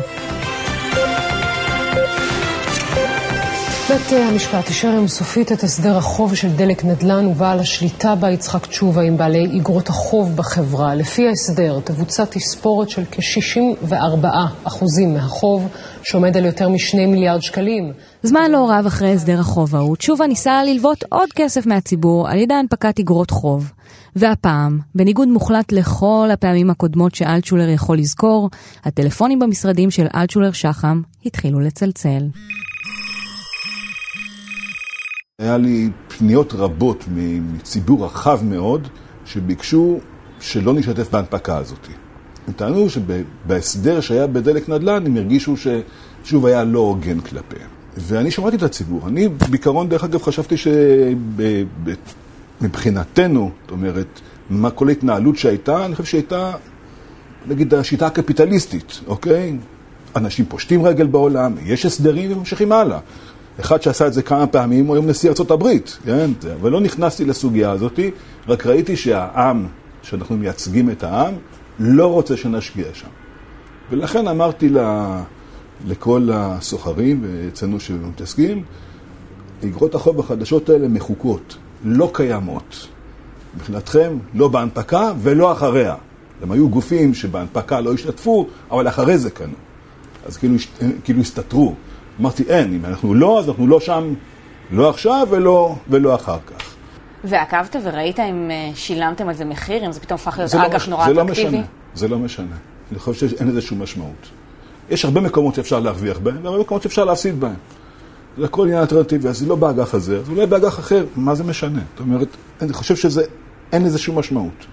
בית 3.88 4.12
המשפט 4.12 4.68
אישר 4.68 4.88
היום 4.88 5.08
סופית 5.08 5.52
את 5.52 5.62
הסדר 5.62 5.96
החוב 5.96 6.34
של 6.34 6.48
דלק 6.56 6.84
נדל"ן 6.84 7.26
ובעל 7.26 7.58
השליטה 7.60 8.14
בה 8.14 8.30
יצחק 8.30 8.66
תשובה 8.66 9.02
עם 9.02 9.16
בעלי 9.16 9.60
אגרות 9.60 9.88
החוב 9.88 10.36
בחברה. 10.36 10.94
לפי 10.94 11.28
ההסדר 11.28 11.80
תבוצע 11.84 12.24
תספורת 12.24 12.90
של 12.90 13.02
כ-64 13.10 14.26
אחוזים 14.64 15.14
מהחוב, 15.14 15.68
שעומד 16.02 16.36
על 16.36 16.44
יותר 16.44 16.68
משני 16.68 17.06
מיליארד 17.06 17.42
שקלים. 17.42 17.92
זמן 18.22 18.50
לא 18.50 18.70
רב 18.70 18.86
אחרי 18.86 19.12
הסדר 19.12 19.40
החוב 19.40 19.76
ההוא, 19.76 19.96
תשובה 19.96 20.26
ניסה 20.26 20.64
ללוות 20.64 21.04
עוד 21.08 21.28
כסף 21.36 21.66
מהציבור 21.66 22.28
על 22.28 22.38
ידי 22.38 22.54
הנפקת 22.54 23.00
אגרות 23.00 23.30
חוב. 23.30 23.72
והפעם, 24.16 24.78
בניגוד 24.94 25.28
מוחלט 25.28 25.72
לכל 25.72 26.28
הפעמים 26.32 26.70
הקודמות 26.70 27.14
שאלטשולר 27.14 27.68
יכול 27.68 27.98
לזכור, 27.98 28.50
הטלפונים 28.84 29.38
במשרדים 29.38 29.90
של 29.90 30.06
אלטשולר 30.14 30.52
שחם 30.52 31.00
התחילו 31.26 31.60
לצלצל. 31.60 32.22
היה 35.40 35.56
לי 35.56 35.90
פניות 36.18 36.52
רבות 36.52 37.04
מציבור 37.08 38.04
רחב 38.04 38.40
מאוד 38.44 38.88
שביקשו 39.26 39.98
שלא 40.40 40.72
נשתף 40.72 41.10
בהנפקה 41.10 41.56
הזאת. 41.56 41.88
הם 42.46 42.52
טענו 42.52 42.86
שבהסדר 42.90 44.00
שהיה 44.00 44.26
בדלק 44.26 44.68
נדל"ן 44.68 45.06
הם 45.06 45.16
הרגישו 45.16 45.54
ששוב 45.56 46.46
היה 46.46 46.64
לא 46.64 46.78
הוגן 46.78 47.20
כלפיהם. 47.20 47.68
ואני 47.96 48.30
שמעתי 48.30 48.56
את 48.56 48.62
הציבור. 48.62 49.08
אני 49.08 49.28
בעיקרון, 49.28 49.88
דרך 49.88 50.04
אגב, 50.04 50.22
חשבתי 50.22 50.54
שמבחינתנו, 52.60 53.50
זאת 53.62 53.70
אומרת, 53.70 54.20
מה 54.50 54.70
כל 54.70 54.88
ההתנהלות 54.88 55.36
שהייתה, 55.36 55.84
אני 55.84 55.94
חושב 55.94 56.08
שהייתה, 56.08 56.52
נגיד, 57.46 57.74
השיטה 57.74 58.06
הקפיטליסטית, 58.06 59.00
אוקיי? 59.06 59.56
אנשים 60.16 60.44
פושטים 60.48 60.82
רגל 60.82 61.06
בעולם, 61.06 61.54
יש 61.64 61.86
הסדרים 61.86 62.32
וממשיכים 62.32 62.72
הלאה. 62.72 62.98
אחד 63.60 63.82
שעשה 63.82 64.06
את 64.06 64.12
זה 64.12 64.22
כמה 64.22 64.46
פעמים 64.46 64.86
הוא 64.86 64.94
היום 64.94 65.06
נשיא 65.06 65.28
ארצות 65.28 65.50
הברית, 65.50 65.98
כן? 66.04 66.30
ולא 66.60 66.80
נכנסתי 66.80 67.24
לסוגיה 67.24 67.70
הזאת, 67.70 68.00
רק 68.48 68.66
ראיתי 68.66 68.96
שהעם, 68.96 69.66
שאנחנו 70.02 70.36
מייצגים 70.36 70.90
את 70.90 71.02
העם, 71.02 71.34
לא 71.78 72.12
רוצה 72.12 72.36
שנשקיע 72.36 72.86
שם. 72.92 73.08
ולכן 73.90 74.28
אמרתי 74.28 74.68
לה, 74.68 75.22
לכל 75.86 76.28
הסוחרים 76.32 77.24
אצלנו 77.48 77.80
שמתעסקים, 77.80 78.62
אגרות 79.64 79.94
החוב 79.94 80.20
החדשות 80.20 80.68
האלה 80.68 80.88
מחוקות, 80.88 81.56
לא 81.84 82.10
קיימות. 82.14 82.88
מבחינתכם, 83.56 84.18
לא 84.34 84.48
בהנפקה 84.48 85.12
ולא 85.22 85.52
אחריה. 85.52 85.94
הם 86.42 86.52
היו 86.52 86.68
גופים 86.68 87.14
שבהנפקה 87.14 87.80
לא 87.80 87.92
השתתפו, 87.92 88.46
אבל 88.70 88.88
אחרי 88.88 89.18
זה 89.18 89.30
קנו. 89.30 89.54
אז 90.26 90.36
כאילו, 90.36 90.54
כאילו 91.04 91.20
הסתתרו. 91.20 91.74
אמרתי, 92.20 92.42
אין, 92.48 92.74
אם 92.74 92.84
אנחנו 92.84 93.14
לא, 93.14 93.38
אז 93.38 93.48
אנחנו 93.48 93.66
לא 93.66 93.80
שם, 93.80 94.14
לא 94.70 94.90
עכשיו 94.90 95.26
ולא, 95.30 95.74
ולא 95.88 96.14
אחר 96.14 96.38
כך. 96.46 96.74
ועקבת 97.24 97.76
וראית 97.82 98.20
אם 98.20 98.50
אה, 98.50 98.70
שילמתם 98.74 99.28
על 99.28 99.34
זה 99.34 99.44
מחיר, 99.44 99.86
אם 99.86 99.92
זה 99.92 100.00
פתאום 100.00 100.14
הפך 100.14 100.38
להיות 100.38 100.54
אג"ח 100.54 100.88
נורא 100.88 101.04
אטרקטיבי? 101.04 101.34
זה 101.34 101.44
לא 101.44 101.48
משנה, 101.50 101.62
זה 101.94 102.08
לא 102.08 102.18
משנה. 102.18 102.56
אני 102.92 102.98
חושב 102.98 103.28
שאין 103.28 103.48
לזה 103.48 103.60
שום 103.60 103.82
משמעות. 103.82 104.28
יש 104.90 105.04
הרבה 105.04 105.20
מקומות 105.20 105.54
שאפשר 105.54 105.80
להרוויח 105.80 106.18
בהם, 106.18 106.38
והרבה 106.42 106.60
מקומות 106.60 106.82
שאפשר 106.82 107.04
להפסיד 107.04 107.40
בהם. 107.40 107.54
זה 108.38 108.44
הכל 108.44 108.62
עניין 108.62 108.80
אלטרנטיבי, 108.80 109.28
אז 109.28 109.38
זה 109.38 109.46
לא 109.46 109.56
באג"ח 109.56 109.94
הזה, 109.94 110.18
אז 110.18 110.28
אולי 110.28 110.46
באג"ח 110.46 110.78
אחר, 110.78 111.04
מה 111.16 111.34
זה 111.34 111.44
משנה? 111.44 111.80
זאת 111.90 112.00
אומרת, 112.00 112.28
אני 112.62 112.72
חושב 112.72 112.96
שזה, 112.96 113.24
אין 113.72 113.84
לזה 113.84 113.98
שום 113.98 114.18
משמעות. 114.18 114.66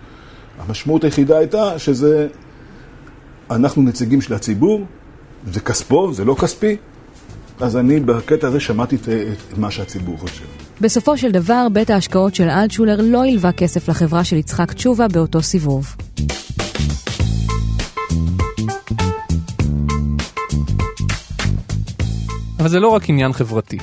המשמעות 0.59 1.03
היחידה 1.03 1.37
הייתה 1.37 1.79
שזה, 1.79 2.27
אנחנו 3.51 3.81
נציגים 3.81 4.21
של 4.21 4.33
הציבור, 4.33 4.85
זה 5.51 5.59
כספו, 5.59 6.13
זה 6.13 6.25
לא 6.25 6.35
כספי, 6.35 6.77
אז 7.61 7.77
אני 7.77 7.99
בקטע 7.99 8.47
הזה 8.47 8.59
שמעתי 8.59 8.95
את, 8.95 9.09
את 9.51 9.57
מה 9.57 9.71
שהציבור 9.71 10.17
חושב. 10.17 10.45
בסופו 10.81 11.17
של 11.17 11.31
דבר, 11.31 11.67
בית 11.73 11.89
ההשקעות 11.89 12.35
של 12.35 12.49
אלטשולר 12.49 13.01
לא 13.01 13.23
הלווה 13.25 13.51
כסף 13.51 13.89
לחברה 13.89 14.23
של 14.23 14.35
יצחק 14.35 14.73
תשובה 14.73 15.07
באותו 15.07 15.41
סיבוב. 15.41 15.95
אבל 22.59 22.69
זה 22.69 22.79
לא 22.79 22.87
רק 22.87 23.09
עניין 23.09 23.33
חברתי. 23.33 23.77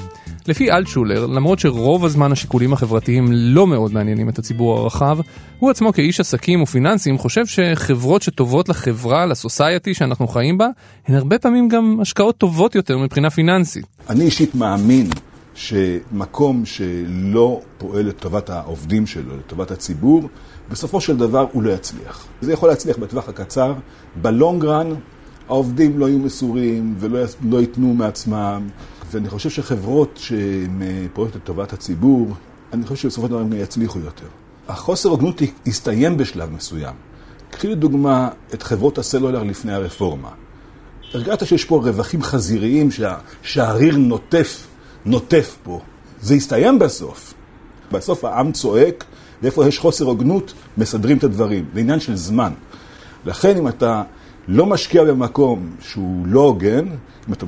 לפי 0.49 0.73
אלטשולר, 0.73 1.27
למרות 1.27 1.59
שרוב 1.59 2.05
הזמן 2.05 2.33
השיקולים 2.33 2.73
החברתיים 2.73 3.27
לא 3.33 3.67
מאוד 3.67 3.93
מעניינים 3.93 4.29
את 4.29 4.39
הציבור 4.39 4.79
הרחב, 4.79 5.19
הוא 5.59 5.71
עצמו 5.71 5.93
כאיש 5.93 6.21
עסקים 6.21 6.63
ופיננסים 6.63 7.19
חושב 7.19 7.47
שחברות 7.47 8.23
שטובות 8.23 8.69
לחברה, 8.69 9.27
לסוסייטי 9.27 9.95
שאנחנו 9.95 10.29
חיים 10.29 10.59
בה, 10.59 10.69
הן 11.07 11.15
הרבה 11.15 11.39
פעמים 11.39 11.69
גם 11.69 11.99
השקעות 12.01 12.37
טובות 12.39 12.75
יותר 12.75 12.99
מבחינה 12.99 13.31
פיננסית. 13.31 13.87
אני 14.11 14.25
אישית 14.25 14.55
מאמין 14.55 15.11
שמקום 15.55 16.65
שלא 16.65 17.61
פועל 17.79 18.07
לטובת 18.07 18.51
העובדים 18.51 19.07
שלו, 19.07 19.37
לטובת 19.37 19.71
הציבור, 19.71 20.29
בסופו 20.71 21.01
של 21.01 21.17
דבר 21.17 21.47
הוא 21.53 21.63
לא 21.63 21.71
יצליח. 21.71 22.27
זה 22.41 22.53
יכול 22.53 22.69
להצליח 22.69 22.99
בטווח 22.99 23.29
הקצר, 23.29 23.75
בלונג 24.17 24.65
רן 24.65 24.95
העובדים 25.49 25.99
לא 25.99 26.09
יהיו 26.09 26.19
מסורים 26.19 26.95
ולא 26.99 27.19
לא 27.43 27.61
ייתנו 27.61 27.95
מעצמם, 27.95 28.69
ואני 29.11 29.29
חושב 29.29 29.51
שחברות 29.51 30.21
שפועלות 30.23 31.37
לטובת 31.37 31.73
הציבור, 31.73 32.35
אני 32.73 32.87
חושב 32.87 33.03
שבסופו 33.03 33.27
של 33.27 33.31
דבר 33.31 33.41
הם 33.41 33.53
יצליחו 33.53 33.99
יותר. 33.99 34.27
החוסר 34.69 35.09
הוגנות 35.09 35.43
הסתיים 35.67 36.17
בשלב 36.17 36.51
מסוים. 36.53 36.95
קחי 37.51 37.69
לדוגמה 37.69 38.29
את 38.55 38.63
חברות 38.63 38.99
הסלולר 38.99 39.43
לפני 39.43 39.73
הרפורמה. 39.73 40.31
הרגעת 41.15 41.47
שיש 41.47 41.65
פה 41.65 41.77
רווחים 41.77 42.23
חזיריים 42.23 42.91
שה, 42.91 43.17
שהריר 43.43 43.97
נוטף, 43.97 44.67
נוטף 45.05 45.57
פה. 45.63 45.81
זה 46.21 46.35
הסתיים 46.35 46.79
בסוף. 46.79 47.35
בסוף 47.93 48.25
העם 48.25 48.53
צועק, 48.53 49.05
ואיפה 49.43 49.67
יש 49.67 49.79
חוסר 49.79 50.05
הוגנות, 50.05 50.53
מסדרים 50.79 51.19
את 51.19 51.25
הדברים. 51.25 51.65
זה 51.75 51.81
עניין 51.81 52.01
של 52.01 52.17
זמן. 52.17 52.53
לכן 53.25 53.57
אם 53.57 53.69
אתה 53.69 54.03
לא 54.49 54.67
משקיע 54.67 55.05
במקום 55.05 55.71
שהוא 55.81 56.27
לא 56.27 56.41
הוגן, 56.41 56.87
אם 57.29 57.33
אתה, 57.33 57.47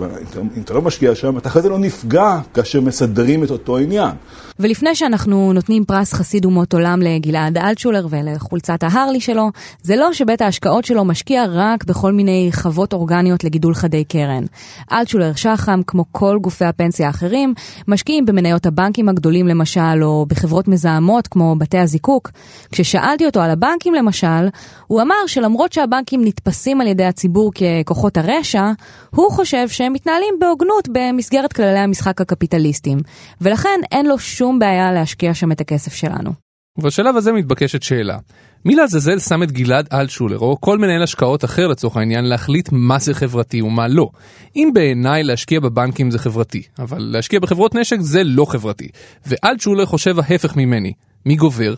אם 0.57 0.63
אתה 0.63 0.75
לא 0.75 0.83
משקיע 0.83 1.15
שם, 1.15 1.39
אתה 1.39 1.49
אחרי 1.49 1.63
זה 1.63 1.69
לא 1.69 1.79
נפגע 1.79 2.39
כאשר 2.55 2.81
מסדרים 2.81 3.45
את 3.45 3.51
אותו 3.51 3.79
עניין. 3.79 4.11
ולפני 4.59 4.95
שאנחנו 4.95 5.53
נותנים 5.53 5.85
פרס 5.85 6.13
חסיד 6.13 6.45
אומות 6.45 6.75
עולם 6.75 7.03
לגלעד 7.03 7.59
אלטשולר 7.59 8.07
ולחולצת 8.11 8.83
ההרלי 8.83 9.21
שלו, 9.21 9.51
זה 9.83 9.97
לא 9.97 10.13
שבית 10.13 10.43
ההשקעות 10.43 10.85
שלו 10.85 11.05
משקיע 11.05 11.45
רק 11.49 11.85
בכל 11.85 12.13
מיני 12.13 12.51
חוות 12.53 12.93
אורגניות 12.93 13.45
לגידול 13.45 13.75
חדי 13.75 14.05
קרן. 14.05 14.45
אלטשולר 14.93 15.33
שחם, 15.35 15.81
כמו 15.87 16.05
כל 16.13 16.39
גופי 16.41 16.65
הפנסיה 16.65 17.07
האחרים, 17.07 17.55
משקיעים 17.89 18.27
במניות 18.27 18.67
הבנקים 18.67 19.09
הגדולים 19.09 19.49
למשל, 19.49 20.03
או 20.03 20.27
בחברות 20.29 20.69
מזהמות 20.69 21.29
כמו 21.29 21.57
בתי 21.59 21.79
הזיקוק. 21.79 22.31
כששאלתי 22.73 23.27
אותו 23.27 23.41
על 23.41 23.51
הבנקים 23.51 23.95
למשל, 23.95 24.49
הוא 24.87 25.03
אמר 25.03 25.27
שלמרות 25.27 25.73
שהבנקים 25.73 26.25
נתפסים 26.25 26.81
על 26.81 26.87
ידי 26.87 27.05
הציבור 27.05 27.53
ככוחות 27.55 28.17
הרשע, 28.17 28.71
הוא 29.11 29.31
חושב 29.31 29.69
שהם 29.73 29.93
מתנהלים 29.93 30.35
בהוגנות 30.41 30.89
במסגרת 30.93 31.53
כללי 31.53 31.79
המשחק 31.79 32.21
הקפיטליסטיים, 32.21 32.99
ולכן 33.41 33.81
אין 33.93 34.07
לו 34.07 34.19
שום 34.19 34.59
בעיה 34.59 34.93
להשקיע 34.93 35.35
שם 35.35 35.53
את 35.53 35.61
הכסף 35.61 35.95
שלנו. 35.95 36.31
ובשלב 36.79 37.17
הזה 37.17 37.33
מתבקשת 37.33 37.83
שאלה, 37.83 38.19
מי 38.65 38.75
לעזאזל 38.75 39.19
שם 39.19 39.43
את 39.43 39.53
גלעד 39.53 39.89
אלטשולר 39.93 40.39
או 40.39 40.57
כל 40.61 40.79
מנהל 40.79 41.03
השקעות 41.03 41.45
אחר 41.45 41.67
לצורך 41.67 41.97
העניין 41.97 42.25
להחליט 42.25 42.69
מה 42.73 42.99
זה 42.99 43.15
חברתי 43.15 43.63
ומה 43.63 43.89
לא? 43.89 44.09
אם 44.57 44.71
בעיניי 44.75 45.23
להשקיע 45.23 45.61
בבנקים 45.61 46.11
זה 46.11 46.19
חברתי, 46.19 46.63
אבל 46.79 46.99
להשקיע 46.99 47.41
בחברות 47.41 47.75
נשק 47.75 47.97
זה 48.01 48.25
לא 48.25 48.45
חברתי, 48.45 48.89
ואלטשולר 49.27 49.87
חושב 49.87 50.17
ההפך 50.19 50.57
ממני, 50.57 50.93
מי 51.27 51.37
גובר? 51.37 51.75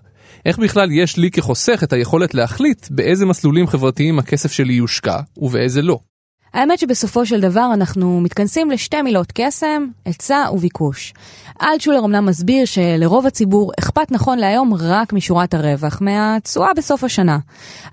איך 0.47 0.59
בכלל 0.59 0.93
יש 0.93 1.17
לי 1.17 1.31
כחוסך 1.31 1.81
את 1.85 1.93
היכולת 1.93 2.35
להחליט 2.35 2.87
באיזה 2.91 3.27
מסלולים 3.27 3.67
חברתיים 3.67 4.19
הכסף 4.19 4.53
שלי 4.53 4.73
יושקע 4.73 5.21
ובאיזה 5.37 5.83
לא? 5.83 5.99
האמת 6.55 6.79
שבסופו 6.79 7.27
של 7.27 7.41
דבר 7.41 7.71
אנחנו 7.75 8.21
מתכנסים 8.21 8.71
לשתי 8.71 9.03
מילות 9.03 9.33
קסם, 9.35 9.87
היצע 10.05 10.45
וביקוש. 10.53 11.15
אלטשולר 11.63 12.05
אמנם 12.05 12.27
מסביר 12.27 12.65
שלרוב 12.65 13.27
הציבור 13.27 13.73
אכפת 13.79 14.11
נכון 14.11 14.39
להיום 14.39 14.75
רק 14.75 15.13
משורת 15.13 15.55
הרווח, 15.55 15.99
מהתשואה 16.01 16.75
בסוף 16.77 17.05
השנה. 17.05 17.39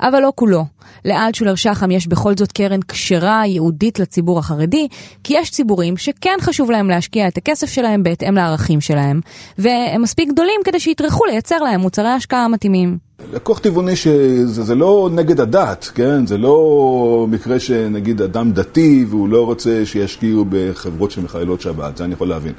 אבל 0.01 0.19
לא 0.19 0.31
כולו. 0.35 0.65
לאלטשולר 1.05 1.55
שחם 1.55 1.91
יש 1.91 2.07
בכל 2.07 2.37
זאת 2.37 2.51
קרן 2.51 2.79
כשרה 2.87 3.41
ייעודית 3.45 3.99
לציבור 3.99 4.39
החרדי, 4.39 4.87
כי 5.23 5.33
יש 5.37 5.51
ציבורים 5.51 5.97
שכן 5.97 6.37
חשוב 6.41 6.71
להם 6.71 6.89
להשקיע 6.89 7.27
את 7.27 7.37
הכסף 7.37 7.69
שלהם 7.69 8.03
בהתאם 8.03 8.35
לערכים 8.35 8.81
שלהם, 8.81 9.21
והם 9.57 10.01
מספיק 10.01 10.29
גדולים 10.29 10.61
כדי 10.65 10.79
שיטרחו 10.79 11.25
לייצר 11.25 11.57
להם 11.57 11.79
מוצרי 11.79 12.09
השקעה 12.09 12.47
מתאימים. 12.47 13.08
לקוח 13.33 13.59
טבעוני 13.59 13.95
שזה 13.95 14.63
זה 14.63 14.75
לא 14.75 15.09
נגד 15.11 15.39
הדת, 15.39 15.91
כן? 15.95 16.25
זה 16.27 16.37
לא 16.37 17.27
מקרה 17.29 17.59
שנגיד 17.59 18.21
אדם 18.21 18.51
דתי 18.51 19.05
והוא 19.09 19.29
לא 19.29 19.45
רוצה 19.45 19.85
שישקיעו 19.85 20.45
בחברות 20.49 21.11
שמחללות 21.11 21.61
שבת, 21.61 21.97
זה 21.97 22.03
אני 22.03 22.13
יכול 22.13 22.27
להבין. 22.27 22.53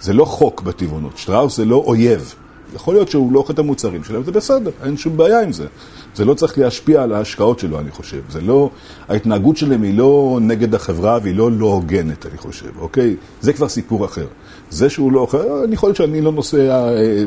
זה 0.00 0.12
לא 0.12 0.24
חוק 0.24 0.62
בטבעונות, 0.62 1.18
שטראוס 1.18 1.56
זה 1.56 1.64
לא 1.64 1.76
אויב. 1.86 2.34
יכול 2.74 2.94
להיות 2.94 3.08
שהוא 3.10 3.32
לא 3.32 3.38
אוכל 3.38 3.52
את 3.52 3.58
המוצרים 3.58 4.04
שלהם, 4.04 4.24
זה 4.24 4.32
בסדר, 4.32 4.70
אין 4.84 4.96
שום 4.96 5.16
בעיה 5.16 5.42
עם 5.42 5.52
זה. 5.52 5.66
זה 6.14 6.24
לא 6.24 6.34
צריך 6.34 6.58
להשפיע 6.58 7.02
על 7.02 7.12
ההשקעות 7.12 7.58
שלו, 7.58 7.78
אני 7.78 7.90
חושב. 7.90 8.20
זה 8.30 8.40
לא, 8.40 8.70
ההתנהגות 9.08 9.56
שלהם 9.56 9.82
היא 9.82 9.98
לא 9.98 10.38
נגד 10.42 10.74
החברה 10.74 11.18
והיא 11.22 11.34
לא 11.34 11.52
לא 11.52 11.66
הוגנת, 11.66 12.26
אני 12.26 12.38
חושב, 12.38 12.78
אוקיי? 12.78 13.16
זה 13.40 13.52
כבר 13.52 13.68
סיפור 13.68 14.04
אחר. 14.04 14.26
זה 14.70 14.90
שהוא 14.90 15.12
לא 15.12 15.20
אוכל, 15.20 15.62
אני 15.64 15.74
יכול 15.74 15.88
להיות 15.88 15.96
שאני 15.96 16.20
לא 16.20 16.32
נוסע, 16.32 16.56
אה, 16.56 17.24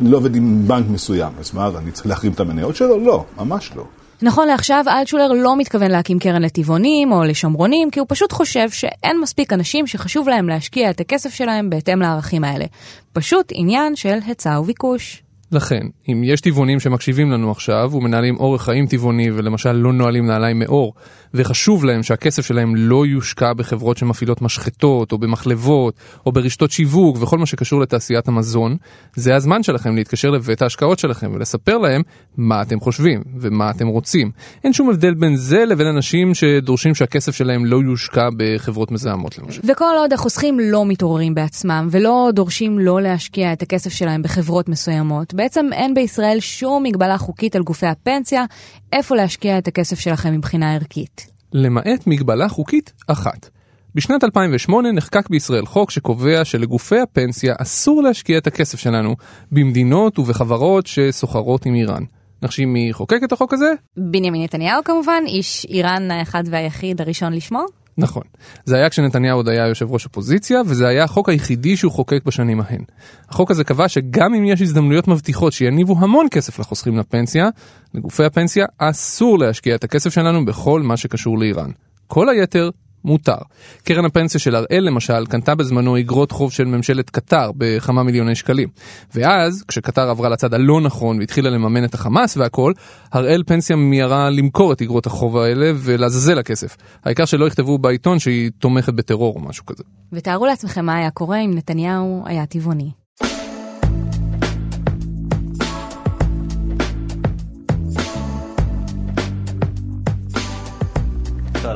אני 0.00 0.10
לא 0.10 0.16
עובד 0.16 0.36
עם 0.36 0.68
בנק 0.68 0.86
מסוים, 0.90 1.32
אז 1.40 1.54
מה, 1.54 1.70
אני 1.78 1.92
צריך 1.92 2.06
להחרים 2.06 2.32
את 2.32 2.40
המניות 2.40 2.76
שלו? 2.76 2.98
לא, 2.98 3.24
ממש 3.38 3.70
לא. 3.76 3.84
נכון 4.22 4.48
לעכשיו, 4.48 4.84
אלטשולר 4.88 5.32
לא 5.32 5.56
מתכוון 5.56 5.90
להקים 5.90 6.18
קרן 6.18 6.42
לטבעונים 6.42 7.12
או 7.12 7.24
לשומרונים, 7.24 7.90
כי 7.90 8.00
הוא 8.00 8.06
פשוט 8.08 8.32
חושב 8.32 8.70
שאין 8.70 9.20
מספיק 9.20 9.52
אנשים 9.52 9.86
שחשוב 9.86 10.28
להם 10.28 10.48
להשקיע 10.48 10.90
את 10.90 11.00
הכסף 11.00 11.34
שלהם 11.34 11.70
בהתאם 11.70 12.00
לערכים 12.00 12.44
האלה. 12.44 12.64
פשוט 13.12 13.46
עניין 13.50 13.96
של 13.96 14.18
היצע 14.26 14.60
וביקוש. 14.60 15.22
לכן, 15.52 15.86
אם 16.08 16.22
יש 16.24 16.40
טבעונים 16.40 16.80
שמקשיבים 16.80 17.30
לנו 17.30 17.50
עכשיו 17.50 17.90
ומנהלים 17.92 18.36
אורח 18.36 18.64
חיים 18.64 18.86
טבעוני 18.86 19.30
ולמשל 19.30 19.72
לא 19.72 19.92
נועלים 19.92 20.26
נעליים 20.26 20.58
מאור, 20.58 20.94
וחשוב 21.34 21.84
להם 21.84 22.02
שהכסף 22.02 22.46
שלהם 22.46 22.76
לא 22.76 23.06
יושקע 23.06 23.52
בחברות 23.52 23.96
שמפעילות 23.96 24.42
משחטות 24.42 25.12
או 25.12 25.18
במחלבות 25.18 25.94
או 26.26 26.32
ברשתות 26.32 26.70
שיווק 26.70 27.16
וכל 27.20 27.38
מה 27.38 27.46
שקשור 27.46 27.80
לתעשיית 27.80 28.28
המזון, 28.28 28.76
זה 29.14 29.34
הזמן 29.34 29.62
שלכם 29.62 29.96
להתקשר 29.96 30.30
לבית 30.30 30.62
ההשקעות 30.62 30.98
שלכם 30.98 31.30
ולספר 31.34 31.78
להם 31.78 32.02
מה 32.36 32.62
אתם 32.62 32.80
חושבים 32.80 33.22
ומה 33.40 33.70
אתם 33.70 33.86
רוצים. 33.86 34.30
אין 34.64 34.72
שום 34.72 34.90
הבדל 34.90 35.14
בין 35.14 35.36
זה 35.36 35.64
לבין 35.64 35.86
אנשים 35.86 36.34
שדורשים 36.34 36.94
שהכסף 36.94 37.34
שלהם 37.34 37.64
לא 37.64 37.80
יושקע 37.82 38.28
בחברות 38.36 38.90
מזהמות 38.90 39.38
למשל. 39.38 39.60
וכל 39.64 39.94
עוד 39.98 40.12
החוסכים 40.12 40.60
לא 40.60 40.86
מתעוררים 40.86 41.34
בעצמם 41.34 41.88
ולא 41.90 42.30
דורשים 42.34 42.78
לא 42.78 43.02
להשקיע 43.02 43.52
את 43.52 43.62
הכסף 43.62 43.92
שלהם 43.92 44.22
בחברות 44.22 44.68
מסוימות, 44.68 45.34
בעצם 45.36 45.66
אין 45.72 45.94
בישראל 45.94 46.40
שום 46.40 46.82
מגבלה 46.82 47.18
חוקית 47.18 47.56
על 47.56 47.62
גופי 47.62 47.86
הפנסיה 47.86 48.44
איפה 48.92 49.16
להשקיע 49.16 49.58
את 49.58 49.68
הכסף 49.68 49.98
שלכם 49.98 50.32
מבחינה 50.34 50.74
ערכית. 50.74 51.26
למעט 51.52 52.06
מגבלה 52.06 52.48
חוקית 52.48 52.92
אחת. 53.06 53.48
בשנת 53.94 54.24
2008 54.24 54.92
נחקק 54.92 55.30
בישראל 55.30 55.66
חוק 55.66 55.90
שקובע 55.90 56.44
שלגופי 56.44 57.00
הפנסיה 57.00 57.54
אסור 57.58 58.02
להשקיע 58.02 58.38
את 58.38 58.46
הכסף 58.46 58.78
שלנו 58.78 59.16
במדינות 59.52 60.18
ובחברות 60.18 60.86
שסוחרות 60.86 61.66
עם 61.66 61.74
איראן. 61.74 62.02
נחשים 62.42 62.72
מי 62.72 62.92
חוקק 62.92 63.20
את 63.24 63.32
החוק 63.32 63.52
הזה? 63.52 63.72
בנימין 63.96 64.42
נתניהו 64.42 64.84
כמובן, 64.84 65.22
איש 65.26 65.66
איראן 65.68 66.10
האחד 66.10 66.42
והיחיד 66.50 67.00
הראשון 67.00 67.32
לשמו. 67.32 67.66
נכון. 67.98 68.22
זה 68.64 68.76
היה 68.76 68.90
כשנתניהו 68.90 69.38
עוד 69.38 69.48
היה 69.48 69.66
יושב 69.66 69.90
ראש 69.90 70.04
אופוזיציה, 70.04 70.60
וזה 70.66 70.88
היה 70.88 71.04
החוק 71.04 71.28
היחידי 71.28 71.76
שהוא 71.76 71.92
חוקק 71.92 72.22
בשנים 72.26 72.60
ההן. 72.60 72.82
החוק 73.28 73.50
הזה 73.50 73.64
קבע 73.64 73.88
שגם 73.88 74.34
אם 74.34 74.44
יש 74.44 74.62
הזדמנויות 74.62 75.08
מבטיחות 75.08 75.52
שיניבו 75.52 75.96
המון 75.98 76.26
כסף 76.30 76.58
לחוסכים 76.58 76.98
לפנסיה, 76.98 77.48
לגופי 77.94 78.24
הפנסיה 78.24 78.66
אסור 78.78 79.38
להשקיע 79.38 79.74
את 79.74 79.84
הכסף 79.84 80.10
שלנו 80.10 80.44
בכל 80.44 80.82
מה 80.82 80.96
שקשור 80.96 81.38
לאיראן. 81.38 81.70
כל 82.06 82.28
היתר 82.28 82.70
מותר. 83.06 83.36
קרן 83.84 84.04
הפנסיה 84.04 84.40
של 84.40 84.54
הראל 84.54 84.84
למשל 84.84 85.26
קנתה 85.26 85.54
בזמנו 85.54 85.98
אגרות 85.98 86.32
חוב 86.32 86.52
של 86.52 86.64
ממשלת 86.64 87.10
קטר 87.10 87.50
בכמה 87.56 88.02
מיליוני 88.02 88.34
שקלים. 88.34 88.68
ואז, 89.14 89.64
כשקטר 89.68 90.10
עברה 90.10 90.28
לצד 90.28 90.54
הלא 90.54 90.80
נכון 90.80 91.18
והתחילה 91.18 91.50
לממן 91.50 91.84
את 91.84 91.94
החמאס 91.94 92.36
והכל, 92.36 92.72
הראל 93.12 93.42
פנסיה 93.46 93.76
מיהרה 93.76 94.30
למכור 94.30 94.72
את 94.72 94.82
אגרות 94.82 95.06
החוב 95.06 95.36
האלה 95.36 95.72
ולעזאזל 95.76 96.38
הכסף. 96.38 96.76
העיקר 97.04 97.24
שלא 97.24 97.46
יכתבו 97.46 97.78
בעיתון 97.78 98.18
שהיא 98.18 98.50
תומכת 98.58 98.92
בטרור 98.92 99.34
או 99.34 99.40
משהו 99.40 99.66
כזה. 99.66 99.84
ותארו 100.12 100.46
לעצמכם 100.46 100.84
מה 100.84 100.96
היה 100.96 101.10
קורה 101.10 101.40
אם 101.40 101.50
נתניהו 101.54 102.22
היה 102.26 102.46
טבעוני. 102.46 103.05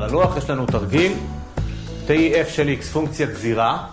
על 0.01 0.09
הלוח 0.09 0.37
יש 0.37 0.51
לנו 0.51 0.67
תרגיל, 0.67 1.13
TF 2.07 2.49
של 2.49 2.75
X 2.81 2.83
פונקציה 2.83 3.27
גזירה, 3.27 3.87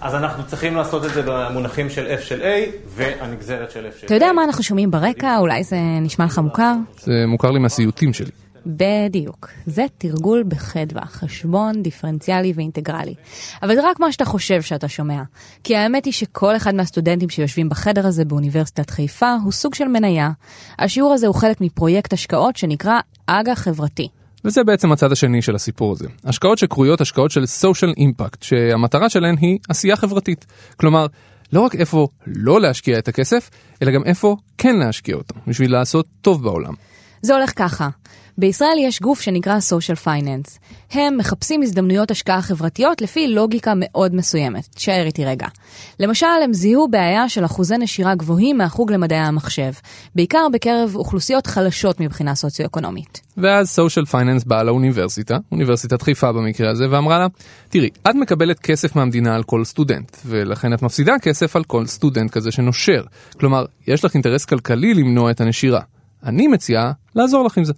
אז 0.00 0.14
אנחנו 0.14 0.46
צריכים 0.46 0.76
לעשות 0.76 1.04
את 1.04 1.10
זה 1.14 1.22
במונחים 1.26 1.90
של 1.90 2.16
F 2.18 2.20
של 2.20 2.42
A 2.42 2.44
והנגזרת 2.88 3.70
של 3.70 3.86
F 3.86 4.00
של 4.00 4.02
A. 4.02 4.06
אתה 4.06 4.14
יודע 4.14 4.32
מה 4.32 4.44
אנחנו 4.44 4.62
שומעים 4.62 4.90
ברקע? 4.90 5.36
אולי 5.38 5.64
זה 5.64 5.76
נשמע 6.00 6.24
לך 6.24 6.38
מוכר? 6.38 6.74
זה 6.98 7.12
מוכר 7.26 7.50
לי 7.50 7.58
מהסיוטים 7.58 8.12
שלי. 8.12 8.30
בדיוק. 8.66 9.48
זה 9.66 9.84
תרגול 9.98 10.44
בחדווה, 10.48 11.02
חשבון 11.06 11.82
דיפרנציאלי 11.82 12.52
ואינטגרלי. 12.56 13.14
אבל 13.62 13.74
זה 13.74 13.90
רק 13.90 14.00
מה 14.00 14.12
שאתה 14.12 14.24
חושב 14.24 14.62
שאתה 14.62 14.88
שומע. 14.88 15.22
כי 15.64 15.76
האמת 15.76 16.04
היא 16.04 16.12
שכל 16.12 16.56
אחד 16.56 16.74
מהסטודנטים 16.74 17.28
שיושבים 17.28 17.68
בחדר 17.68 18.06
הזה 18.06 18.24
באוניברסיטת 18.24 18.90
חיפה 18.90 19.36
הוא 19.44 19.52
סוג 19.52 19.74
של 19.74 19.88
מניה. 19.88 20.30
השיעור 20.78 21.12
הזה 21.12 21.26
הוא 21.26 21.34
חלק 21.34 21.60
מפרויקט 21.60 22.12
השקעות 22.12 22.56
שנקרא 22.56 23.00
אג"א 23.26 23.54
חברתי. 23.54 24.08
וזה 24.44 24.64
בעצם 24.64 24.92
הצד 24.92 25.12
השני 25.12 25.42
של 25.42 25.54
הסיפור 25.54 25.92
הזה. 25.92 26.08
השקעות 26.24 26.58
שקרויות 26.58 27.00
השקעות 27.00 27.30
של 27.30 27.42
social 27.42 27.98
impact, 27.98 28.36
שהמטרה 28.40 29.08
שלהן 29.08 29.36
היא 29.40 29.58
עשייה 29.68 29.96
חברתית. 29.96 30.46
כלומר, 30.76 31.06
לא 31.52 31.60
רק 31.60 31.74
איפה 31.74 32.08
לא 32.26 32.60
להשקיע 32.60 32.98
את 32.98 33.08
הכסף, 33.08 33.50
אלא 33.82 33.92
גם 33.92 34.04
איפה 34.04 34.36
כן 34.58 34.76
להשקיע 34.76 35.14
אותו, 35.14 35.34
בשביל 35.46 35.72
לעשות 35.72 36.06
טוב 36.20 36.42
בעולם. 36.42 36.74
זה 37.22 37.34
הולך 37.34 37.52
ככה. 37.56 37.88
בישראל 38.38 38.76
יש 38.80 39.00
גוף 39.00 39.20
שנקרא 39.20 39.58
social 39.58 40.04
finance. 40.06 40.58
הם 40.92 41.16
מחפשים 41.16 41.62
הזדמנויות 41.62 42.10
השקעה 42.10 42.42
חברתיות 42.42 43.02
לפי 43.02 43.28
לוגיקה 43.28 43.72
מאוד 43.76 44.14
מסוימת. 44.14 44.68
תשאר 44.74 45.02
איתי 45.06 45.24
רגע. 45.24 45.46
למשל, 46.00 46.26
הם 46.44 46.52
זיהו 46.52 46.88
בעיה 46.88 47.28
של 47.28 47.44
אחוזי 47.44 47.78
נשירה 47.78 48.14
גבוהים 48.14 48.58
מהחוג 48.58 48.92
למדעי 48.92 49.18
המחשב, 49.18 49.72
בעיקר 50.14 50.46
בקרב 50.52 50.96
אוכלוסיות 50.96 51.46
חלשות 51.46 52.00
מבחינה 52.00 52.34
סוציו-אקונומית. 52.34 53.20
ואז 53.36 53.68
Social 53.68 54.04
Finance 54.04 54.44
באה 54.44 54.62
לאוניברסיטה, 54.62 55.38
אוניברסיטת 55.52 56.02
חיפה 56.02 56.32
במקרה 56.32 56.70
הזה, 56.70 56.84
ואמרה 56.90 57.18
לה, 57.18 57.26
תראי, 57.68 57.88
את 58.10 58.14
מקבלת 58.14 58.58
כסף 58.58 58.96
מהמדינה 58.96 59.34
על 59.34 59.42
כל 59.42 59.64
סטודנט, 59.64 60.16
ולכן 60.26 60.74
את 60.74 60.82
מפסידה 60.82 61.14
כסף 61.22 61.56
על 61.56 61.64
כל 61.64 61.86
סטודנט 61.86 62.30
כזה 62.30 62.50
שנושר. 62.52 63.02
כלומר, 63.40 63.64
יש 63.86 64.04
לך 64.04 64.14
אינטרס 64.14 64.44
כלכלי 64.44 64.94
למנוע 64.94 65.30
את 65.30 65.40
הנשירה. 65.40 65.80
אני 66.24 66.46
מציעה 66.46 66.92
לעזור 67.14 67.44
לך 67.44 67.58
עם 67.58 67.64
זה. 67.64 67.72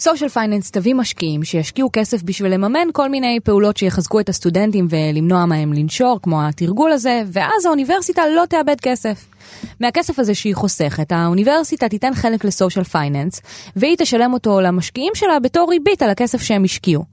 Social 0.00 0.28
Finance 0.30 0.70
תביא 0.70 0.94
משקיעים 0.94 1.44
שישקיעו 1.44 1.88
כסף 1.92 2.22
בשביל 2.22 2.54
לממן 2.54 2.88
כל 2.92 3.08
מיני 3.08 3.38
פעולות 3.44 3.76
שיחזקו 3.76 4.20
את 4.20 4.28
הסטודנטים 4.28 4.86
ולמנוע 4.90 5.46
מהם 5.46 5.72
לנשור, 5.72 6.18
כמו 6.22 6.42
התרגול 6.42 6.92
הזה, 6.92 7.22
ואז 7.32 7.66
האוניברסיטה 7.66 8.22
לא 8.36 8.44
תאבד 8.48 8.80
כסף. 8.82 9.26
מהכסף 9.80 10.18
הזה 10.18 10.34
שהיא 10.34 10.54
חוסכת, 10.54 11.12
האוניברסיטה 11.12 11.88
תיתן 11.88 12.14
חלק 12.14 12.44
לסושיאל 12.44 12.84
פייננס, 12.84 13.40
והיא 13.76 13.96
תשלם 13.98 14.32
אותו 14.32 14.60
למשקיעים 14.60 15.12
שלה 15.14 15.40
בתור 15.40 15.70
ריבית 15.70 16.02
על 16.02 16.10
הכסף 16.10 16.42
שהם 16.42 16.64
השקיעו. 16.64 17.04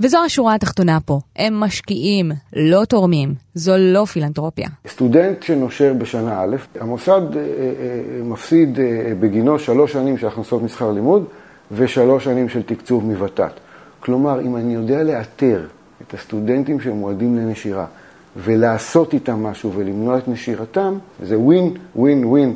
וזו 0.00 0.18
השורה 0.24 0.54
התחתונה 0.54 0.98
פה, 1.00 1.20
הם 1.36 1.60
משקיעים, 1.60 2.32
לא 2.56 2.84
תורמים. 2.84 3.34
זו 3.54 3.72
לא 3.78 4.04
פילנטרופיה. 4.04 4.68
סטודנט 4.88 5.42
שנושר 5.42 5.92
בשנה 5.98 6.40
א', 6.40 6.56
המוסד 6.80 7.36
אה, 7.36 7.40
אה, 7.40 8.22
מפסיד 8.24 8.80
אה, 8.80 9.12
בגינו 9.20 9.58
שלוש 9.58 9.92
שנים 9.92 10.18
של 10.18 10.26
הכנסות 10.26 10.62
משכר 10.62 10.92
לימוד, 10.92 11.24
ושלוש 11.72 12.24
שנים 12.24 12.48
של 12.48 12.62
תקצוב 12.62 13.04
מוות"ת. 13.04 13.60
כלומר, 14.00 14.40
אם 14.40 14.56
אני 14.56 14.74
יודע 14.74 15.02
לאתר 15.02 15.66
את 16.02 16.14
הסטודנטים 16.14 16.80
שמועדים 16.80 17.36
לנשירה 17.36 17.86
ולעשות 18.36 19.14
איתם 19.14 19.42
משהו 19.42 19.72
ולמנוע 19.72 20.18
את 20.18 20.28
נשירתם, 20.28 20.98
זה 21.22 21.38
ווין, 21.38 21.74
ווין, 21.96 22.24
ווין 22.24 22.54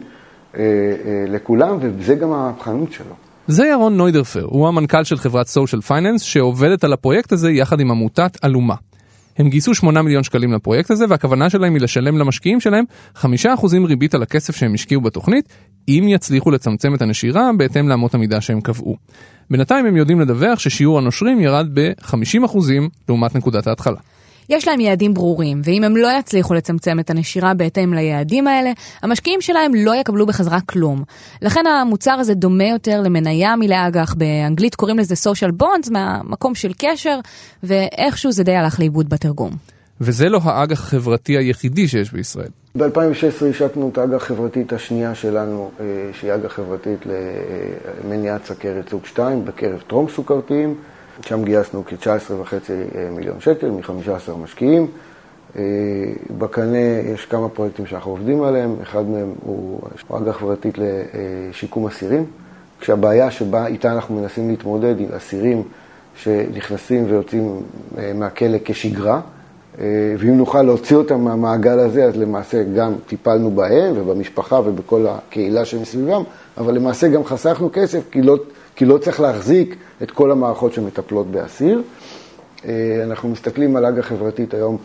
לכולם, 1.29 1.79
וזה 1.81 2.15
גם 2.15 2.33
המהפכנות 2.33 2.93
שלו. 2.93 3.15
זה 3.47 3.67
ירון 3.67 3.97
נוידרפר, 3.97 4.45
הוא 4.45 4.69
המנכ"ל 4.69 5.05
של 5.05 5.17
חברת 5.17 5.47
סושיאל 5.47 5.83
פייננס 5.83 6.23
שעובדת 6.23 6.85
על 6.85 6.93
הפרויקט 6.93 7.33
הזה 7.33 7.51
יחד 7.51 7.81
עם 7.81 7.91
עמותת 7.91 8.45
אלומה. 8.45 8.75
הם 9.39 9.49
גייסו 9.49 9.75
8 9.75 10.03
מיליון 10.03 10.23
שקלים 10.23 10.53
לפרויקט 10.53 10.91
הזה 10.91 11.05
והכוונה 11.09 11.51
שלהם 11.51 11.75
היא 11.75 11.83
לשלם 11.83 12.19
למשקיעים 12.19 12.61
שלהם 12.61 12.85
5% 13.17 13.27
ריבית 13.87 14.15
על 14.15 14.23
הכסף 14.23 14.57
שהם 14.57 14.75
השקיעו 14.75 15.01
בתוכנית, 15.01 15.49
אם 15.89 16.05
יצליחו 16.09 16.51
לצמצם 16.51 16.95
את 16.95 17.03
הנשירה 17.03 17.51
בהתאם 17.59 17.89
לאמות 17.89 18.15
המידה 18.15 18.41
שהם 18.41 18.61
קבעו. 18.61 18.97
בינתיים 19.51 19.87
הם 19.87 19.97
יודעים 19.97 20.21
לדווח 20.21 20.59
ששיעור 20.59 20.99
הנושרים 20.99 21.41
ירד 21.41 21.67
ב-50% 21.75 22.59
לעומת 23.09 23.35
נקודת 23.35 23.67
ההתחלה. 23.67 23.99
יש 24.49 24.69
להם 24.69 24.81
יעדים 24.81 25.15
ברורים, 25.15 25.61
ואם 25.65 25.85
הם 25.85 25.97
לא 25.97 26.09
יצליחו 26.19 26.55
לצמצם 26.55 27.01
את 27.01 27.11
הנשירה 27.11 27.55
בהתאם 27.55 27.95
ליעדים 27.95 28.47
האלה, 28.47 28.73
המשקיעים 29.03 29.41
שלהם 29.41 29.75
לא 29.75 29.95
יקבלו 29.95 30.27
בחזרה 30.27 30.61
כלום. 30.61 31.03
לכן 31.43 31.67
המוצר 31.67 32.13
הזה 32.13 32.35
דומה 32.35 32.65
יותר 32.65 33.01
למניה 33.01 33.57
מלאג"ח, 33.57 34.15
באנגלית 34.15 34.75
קוראים 34.75 34.99
לזה 34.99 35.15
social 35.15 35.63
bonds, 35.63 35.91
מהמקום 35.91 36.55
של 36.55 36.73
קשר, 36.79 37.21
ואיכשהו 37.63 38.33
זה 38.33 38.45
די 38.45 38.57
הלך 38.57 38.81
לאיבוד 38.81 39.09
בתרגום. 39.09 39.51
וזה 40.01 40.29
לא 40.29 40.41
האג"ח 40.43 40.81
החברתי 40.81 41.37
היחידי 41.37 41.89
שיש 41.89 42.13
בישראל. 42.13 42.49
ב-2016 42.77 43.45
השקנו 43.51 43.89
את 43.93 43.99
האג"ח 43.99 44.23
החברתית 44.23 44.73
השנייה 44.73 45.15
שלנו, 45.15 45.71
אה, 45.81 45.85
שהיא 46.13 46.35
אג"ח 46.35 46.53
חברתית 46.53 46.99
למניעת 48.05 48.45
סכרת 48.45 48.89
סוג 48.89 49.07
2 49.07 49.45
בקרב 49.45 49.83
טרום 49.87 50.09
סוכרתיים. 50.09 50.75
שם 51.23 51.45
גייסנו 51.45 51.83
כ-19.5 51.87 52.53
אה, 52.71 53.11
מיליון 53.17 53.41
שקל 53.41 53.71
מ-15 53.71 54.31
משקיעים. 54.43 54.87
אה, 55.57 55.63
בקנה 56.39 56.79
יש 57.15 57.27
כמה 57.27 57.49
פרויקטים 57.49 57.87
שאנחנו 57.87 58.11
עובדים 58.11 58.43
עליהם, 58.43 58.77
אחד 58.83 59.09
מהם 59.09 59.33
הוא 59.45 59.81
אג"ח 60.11 60.37
חברתית 60.37 60.79
לשיקום 60.79 61.87
אסירים, 61.87 62.25
כשהבעיה 62.81 63.31
שבה 63.31 63.67
איתה 63.67 63.93
אנחנו 63.93 64.21
מנסים 64.21 64.49
להתמודד 64.51 65.01
עם 65.01 65.09
אסירים 65.17 65.63
שנכנסים 66.17 67.05
ויוצאים 67.09 67.63
מהכלא 68.15 68.59
כשגרה. 68.65 69.21
אה, 69.81 69.85
ואם 70.19 70.37
נוכל 70.37 70.63
להוציא 70.63 70.97
אותם 70.97 71.21
מהמעגל 71.21 71.79
הזה, 71.79 72.05
אז 72.05 72.17
למעשה 72.17 72.63
גם 72.63 72.93
טיפלנו 73.07 73.51
בהם 73.51 73.93
ובמשפחה 73.97 74.61
ובכל 74.65 75.07
הקהילה 75.09 75.65
שמסביבם, 75.65 76.23
אבל 76.59 76.75
למעשה 76.75 77.09
גם 77.09 77.25
חסכנו 77.25 77.71
כסף, 77.73 78.01
כי 78.11 78.23
לא, 78.23 78.37
כי 78.77 78.85
לא 78.85 78.99
צריך 78.99 79.21
להחזיק 79.21 79.77
את 80.03 80.11
כל 80.11 80.31
המערכות 80.31 80.73
שמטפלות 80.73 81.27
באסיר. 81.27 81.83
אה, 82.65 83.01
אנחנו 83.05 83.29
מסתכלים 83.29 83.77
על 83.77 83.87
אג"ח 83.87 84.07
חברתית 84.07 84.55
היום 84.55 84.79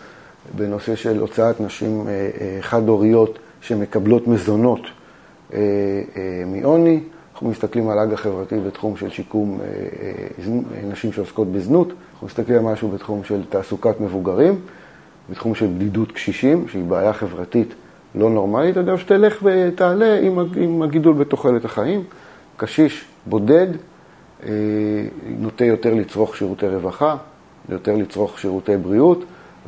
בנושא 0.55 0.95
של 0.95 1.19
הוצאת 1.19 1.61
נשים 1.61 2.07
אה, 2.07 2.61
חד-הוריות 2.61 3.39
שמקבלות 3.61 4.27
מזונות 4.27 4.81
מעוני. 6.47 6.99
אנחנו 7.33 7.49
מסתכלים 7.49 7.89
על 7.89 7.99
אג"ח 7.99 8.21
חברתית 8.21 8.63
בתחום 8.63 8.97
של 8.97 9.09
שיקום 9.09 9.59
נשים 10.91 11.11
שעוסקות 11.13 11.51
בזנות. 11.51 11.87
אנחנו 12.13 12.27
מסתכלים 12.27 12.67
על 12.67 12.73
משהו 12.73 12.89
בתחום 12.89 13.23
של 13.23 13.41
תעסוקת 13.49 14.01
מבוגרים. 14.01 14.59
בתחום 15.29 15.55
של 15.55 15.67
בדידות 15.67 16.11
קשישים, 16.11 16.67
שהיא 16.67 16.83
בעיה 16.83 17.13
חברתית 17.13 17.73
לא 18.15 18.29
נורמלית, 18.29 18.77
אגב, 18.77 18.97
שתלך 18.97 19.43
ותעלה 19.43 20.19
עם 20.55 20.81
הגידול 20.81 21.13
בתוחלת 21.13 21.65
החיים. 21.65 22.03
קשיש 22.57 23.05
בודד 23.25 23.67
אה, 24.43 24.49
נוטה 25.39 25.65
יותר 25.65 25.93
לצרוך 25.93 26.35
שירותי 26.35 26.67
רווחה, 26.67 27.15
יותר 27.69 27.95
לצרוך 27.95 28.39
שירותי 28.39 28.77
בריאות. 28.77 29.25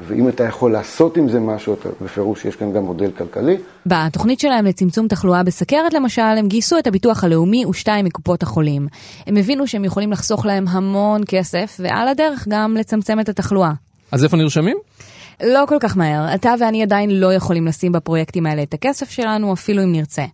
ואם 0.08 0.30
אתה 0.30 0.44
יכול 0.44 0.72
לעשות 0.72 1.18
עם 1.18 1.30
זה 1.30 1.40
משהו, 1.40 1.74
אתה 1.74 1.90
בפירוש 2.02 2.46
יש 2.46 2.56
כאן 2.56 2.74
גם 2.74 2.84
מודל 2.84 3.12
כלכלי. 3.12 3.58
בתוכנית 3.86 4.40
שלהם 4.40 4.66
לצמצום 4.66 5.08
תחלואה 5.08 5.44
בסכרת 5.44 5.94
למשל, 5.94 6.22
הם 6.22 6.48
גייסו 6.48 6.78
את 6.80 6.88
הביטוח 6.88 7.24
הלאומי 7.24 7.66
ושתיים 7.66 8.06
מקופות 8.06 8.44
החולים. 8.44 8.88
הם 9.28 9.38
הבינו 9.38 9.68
שהם 9.68 9.86
יכולים 9.86 10.12
לחסוך 10.12 10.46
להם 10.46 10.68
המון 10.68 11.22
כסף, 11.28 11.78
ועל 11.80 12.08
הדרך 12.08 12.46
גם 12.50 12.78
לצמצם 12.78 13.20
את 13.20 13.30
התחלואה. 13.30 13.72
אז 14.12 14.24
איפה 14.24 14.38
נרשמים? 14.38 14.78
לא 15.44 15.66
כל 15.68 15.78
כך 15.80 15.98
מהר. 15.98 16.36
אתה 16.36 16.54
ואני 16.60 16.84
עדיין 16.84 17.20
לא 17.20 17.34
יכולים 17.34 17.68
לשים 17.68 17.92
בפרויקטים 17.92 18.46
האלה 18.46 18.64
את 18.64 18.74
הכסף 18.74 19.10
שלנו, 19.10 19.54
אפילו 19.54 19.84
אם 19.84 19.92
נרצה. 19.92 20.26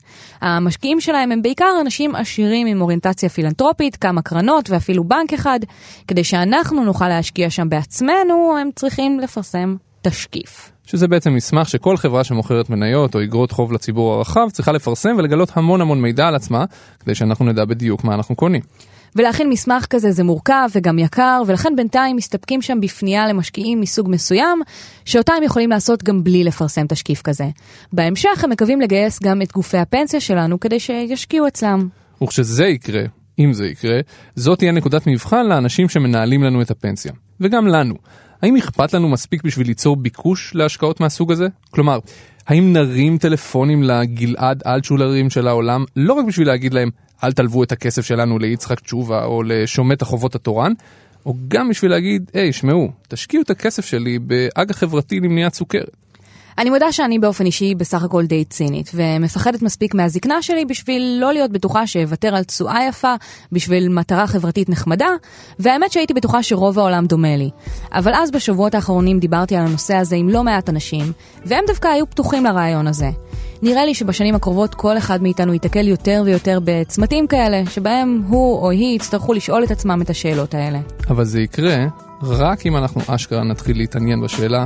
המשקיעים 0.42 1.02
שלהם 1.02 1.32
הם 1.32 1.42
בעיקר 1.42 1.72
אנשים 1.82 2.16
עשירים 2.16 2.68
עם 2.68 2.82
אוריינטציה 2.82 3.30
פילנטרופית, 3.30 3.96
כמה 3.96 4.22
קרנות 4.22 4.70
ואפילו 4.70 5.04
בנק 5.04 5.34
אחד. 5.34 5.60
כדי 6.08 6.24
שאנחנו 6.24 6.84
נוכל 6.84 7.08
להשקיע 7.08 7.50
שם 7.50 7.70
בעצמנו, 7.70 8.58
הם 8.62 8.70
צריכים 8.76 9.20
לפרסם 9.20 9.76
תשקיף. 10.02 10.72
שזה 10.86 11.08
בעצם 11.08 11.34
מסמך 11.34 11.70
שכל 11.70 11.98
חברה 11.98 12.24
שמוכרת 12.24 12.70
מניות 12.70 13.16
או 13.16 13.24
אגרות 13.24 13.52
חוב 13.52 13.74
לציבור 13.74 14.14
הרחב 14.14 14.50
צריכה 14.52 14.72
לפרסם 14.72 15.16
ולגלות 15.18 15.52
המון 15.54 15.82
המון 15.82 16.02
מידע 16.02 16.28
על 16.28 16.36
עצמה, 16.36 16.66
כדי 17.00 17.16
שאנחנו 17.16 17.46
נדע 17.46 17.66
בדיוק 17.66 18.04
מה 18.04 18.14
אנחנו 18.14 18.36
קונים. 18.36 18.62
ולהכין 19.16 19.50
מסמך 19.50 19.86
כזה 19.90 20.12
זה 20.12 20.24
מורכב 20.24 20.70
וגם 20.76 21.00
יקר, 21.00 21.42
ולכן 21.48 21.74
בינתיים 21.76 22.16
מסתפקים 22.16 22.62
שם 22.62 22.82
בפנייה 22.82 23.28
למשקיעים 23.28 23.82
מסוג 23.82 24.08
מסוים, 24.10 24.62
שאותה 25.06 25.34
הם 25.34 25.44
יכולים 25.44 25.70
לעשות 25.70 26.04
גם 26.04 26.24
בלי 26.24 26.44
לפרסם 26.44 26.88
תשקיף 26.88 27.22
כזה. 27.22 27.46
בהמשך 27.94 28.44
הם 28.44 28.50
מקווים 28.50 28.82
לגייס 28.82 29.20
גם 29.24 29.42
את 29.42 29.52
גופי 29.52 29.78
הפנסיה 29.78 30.20
שלנו 30.20 30.60
כדי 30.60 30.80
שישקיעו 30.80 31.48
אצלם. 31.48 31.88
וכשזה 32.24 32.66
יקרה, 32.66 33.02
אם 33.40 33.54
זה 33.54 33.66
יקרה, 33.66 34.00
זאת 34.36 34.58
תהיה 34.58 34.72
נקודת 34.72 35.08
מבחן 35.08 35.46
לאנשים 35.46 35.90
שמנהלים 35.90 36.44
לנו 36.44 36.62
את 36.62 36.72
הפנסיה. 36.72 37.12
וגם 37.42 37.68
לנו. 37.68 37.96
האם 38.42 38.56
אכפת 38.56 38.94
לנו 38.94 39.10
מספיק 39.10 39.44
בשביל 39.44 39.68
ליצור 39.68 39.96
ביקוש 39.96 40.56
להשקעות 40.56 41.00
מהסוג 41.00 41.32
הזה? 41.32 41.48
כלומר, 41.72 42.00
האם 42.48 42.74
נרים 42.74 43.18
טלפונים 43.18 43.84
לגלעד 43.84 44.64
אלטשולרים 44.66 45.30
של 45.30 45.48
העולם 45.48 45.86
לא 45.96 46.14
רק 46.14 46.26
בשביל 46.26 46.48
להגיד 46.48 46.74
להם 46.74 46.90
אל 47.24 47.32
תלוו 47.32 47.64
את 47.64 47.72
הכסף 47.72 48.06
שלנו 48.06 48.40
ליצחק 48.40 48.80
תשובה 48.80 49.26
או 49.26 49.44
לשומט 49.44 50.02
החובות 50.02 50.36
התורן, 50.36 50.74
או 51.26 51.34
גם 51.48 51.70
בשביל 51.70 51.92
להגיד, 51.92 52.32
היי, 52.34 52.54
שמעו, 52.54 52.90
תשקיעו 53.08 53.44
את 53.44 53.50
הכסף 53.50 53.86
שלי 53.86 54.20
באג"ח 54.20 54.78
חברתי 54.78 55.20
למניעת 55.20 55.54
סוכרת. 55.54 55.90
אני 56.58 56.70
מודה 56.70 56.92
שאני 56.92 57.20
באופן 57.20 57.46
אישי 57.46 57.76
בסך 57.76 58.04
הכל 58.04 58.26
די 58.26 58.46
צינית, 58.46 58.92
ומפחדת 58.94 59.62
מספיק 59.62 59.94
מהזקנה 59.94 60.42
שלי 60.42 60.66
בשביל 60.66 61.18
לא 61.22 61.34
להיות 61.34 61.52
בטוחה 61.52 61.88
שאוותר 61.88 62.36
על 62.36 62.44
תשואה 62.44 62.88
יפה, 62.90 63.16
בשביל 63.52 63.90
מטרה 63.90 64.28
חברתית 64.28 64.70
נחמדה, 64.70 65.10
והאמת 65.60 65.92
שהייתי 65.92 66.14
בטוחה 66.14 66.44
שרוב 66.44 66.80
העולם 66.80 67.06
דומה 67.06 67.36
לי. 67.38 67.50
אבל 67.94 68.12
אז 68.16 68.32
בשבועות 68.32 68.76
האחרונים 68.76 69.20
דיברתי 69.20 69.56
על 69.56 69.66
הנושא 69.66 69.96
הזה 69.96 70.16
עם 70.16 70.30
לא 70.30 70.44
מעט 70.44 70.70
אנשים, 70.70 71.12
והם 71.46 71.64
דווקא 71.68 71.88
היו 71.88 72.10
פתוחים 72.10 72.44
לרעיון 72.44 72.88
הזה. 72.88 73.10
נראה 73.62 73.86
לי 73.86 73.94
שבשנים 73.94 74.36
הקרובות 74.36 74.76
כל 74.76 74.98
אחד 74.98 75.22
מאיתנו 75.22 75.54
ייתקל 75.54 75.88
יותר 75.88 76.22
ויותר 76.26 76.60
בצמתים 76.64 77.28
כאלה, 77.28 77.66
שבהם 77.70 78.24
הוא 78.28 78.62
או 78.62 78.70
היא 78.70 78.96
יצטרכו 78.96 79.34
לשאול 79.34 79.64
את 79.64 79.72
עצמם 79.72 80.02
את 80.02 80.10
השאלות 80.10 80.54
האלה. 80.54 80.80
אבל 81.10 81.24
זה 81.26 81.42
יקרה 81.42 81.86
רק 82.24 82.66
אם 82.66 82.78
אנחנו 82.78 83.02
אשכרה 83.08 83.44
נתחיל 83.44 83.78
להתעניין 83.78 84.22
בשאלה 84.22 84.66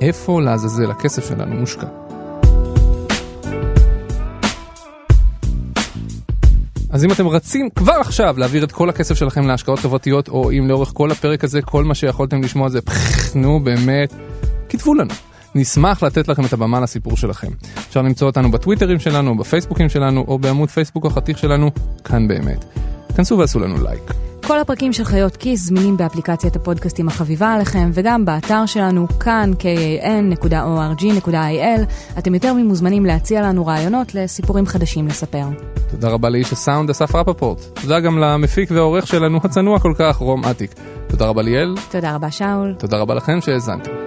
איפה 0.00 0.42
לעזאזל 0.42 0.90
הכסף 0.90 1.28
שלנו 1.28 1.54
מושקע. 1.54 1.86
אז 6.90 7.04
אם 7.04 7.12
אתם 7.12 7.28
רצים 7.28 7.70
כבר 7.70 7.96
עכשיו 8.00 8.34
להעביר 8.38 8.64
את 8.64 8.72
כל 8.72 8.88
הכסף 8.88 9.14
שלכם 9.14 9.46
להשקעות 9.46 9.78
חברתיות, 9.78 10.28
או 10.28 10.50
אם 10.50 10.68
לאורך 10.68 10.90
כל 10.94 11.10
הפרק 11.10 11.44
הזה 11.44 11.62
כל 11.62 11.84
מה 11.84 11.94
שיכולתם 11.94 12.42
לשמוע 12.42 12.68
זה 12.68 12.80
פחח, 12.80 13.36
נו 13.36 13.60
באמת, 13.60 14.14
כתבו 14.68 14.94
לנו. 14.94 15.14
נשמח 15.56 16.02
לתת 16.02 16.28
לכם 16.28 16.44
את 16.44 16.52
הבמה 16.52 16.80
לסיפור 16.80 17.16
שלכם. 17.16 17.48
אפשר 17.88 18.02
למצוא 18.02 18.26
אותנו 18.26 18.50
בטוויטרים 18.50 18.98
שלנו, 18.98 19.36
בפייסבוקים 19.36 19.88
שלנו, 19.88 20.24
או 20.28 20.38
בעמוד 20.38 20.70
פייסבוק 20.70 21.06
החתיך 21.06 21.38
שלנו, 21.38 21.70
כאן 22.04 22.28
באמת. 22.28 22.64
כנסו 23.16 23.38
ועשו 23.38 23.60
לנו 23.60 23.82
לייק. 23.82 24.12
כל 24.46 24.60
הפרקים 24.60 24.92
של 24.92 25.04
חיות 25.04 25.36
כיס 25.36 25.66
זמינים 25.66 25.96
באפליקציית 25.96 26.56
הפודקאסטים 26.56 27.08
החביבה 27.08 27.54
עליכם, 27.54 27.90
וגם 27.94 28.24
באתר 28.24 28.66
שלנו, 28.66 29.06
כאן, 29.20 29.50
kan.org.il. 29.58 31.80
אתם 32.18 32.34
יותר 32.34 32.52
ממוזמנים 32.52 33.06
להציע 33.06 33.42
לנו 33.42 33.66
רעיונות 33.66 34.14
לסיפורים 34.14 34.66
חדשים 34.66 35.06
לספר. 35.06 35.44
תודה 35.90 36.08
רבה 36.08 36.28
לאיש 36.28 36.52
הסאונד 36.52 36.90
אסף 36.90 37.14
רפפורט. 37.14 37.60
תודה 37.82 38.00
גם 38.00 38.18
למפיק 38.18 38.70
והעורך 38.70 39.06
שלנו 39.06 39.40
הצנוע 39.44 39.78
כל 39.78 39.92
כך, 39.98 40.16
רום 40.16 40.44
אטיק. 40.44 40.74
תודה 41.08 41.26
רבה 41.26 41.42
ליאל. 41.42 41.74
תודה 41.90 42.14
רבה 42.14 42.30
שאול. 42.30 42.74
תודה 42.78 42.96
רבה 42.96 43.14
לכם 43.14 43.40
שהאזנתם. 43.40 44.05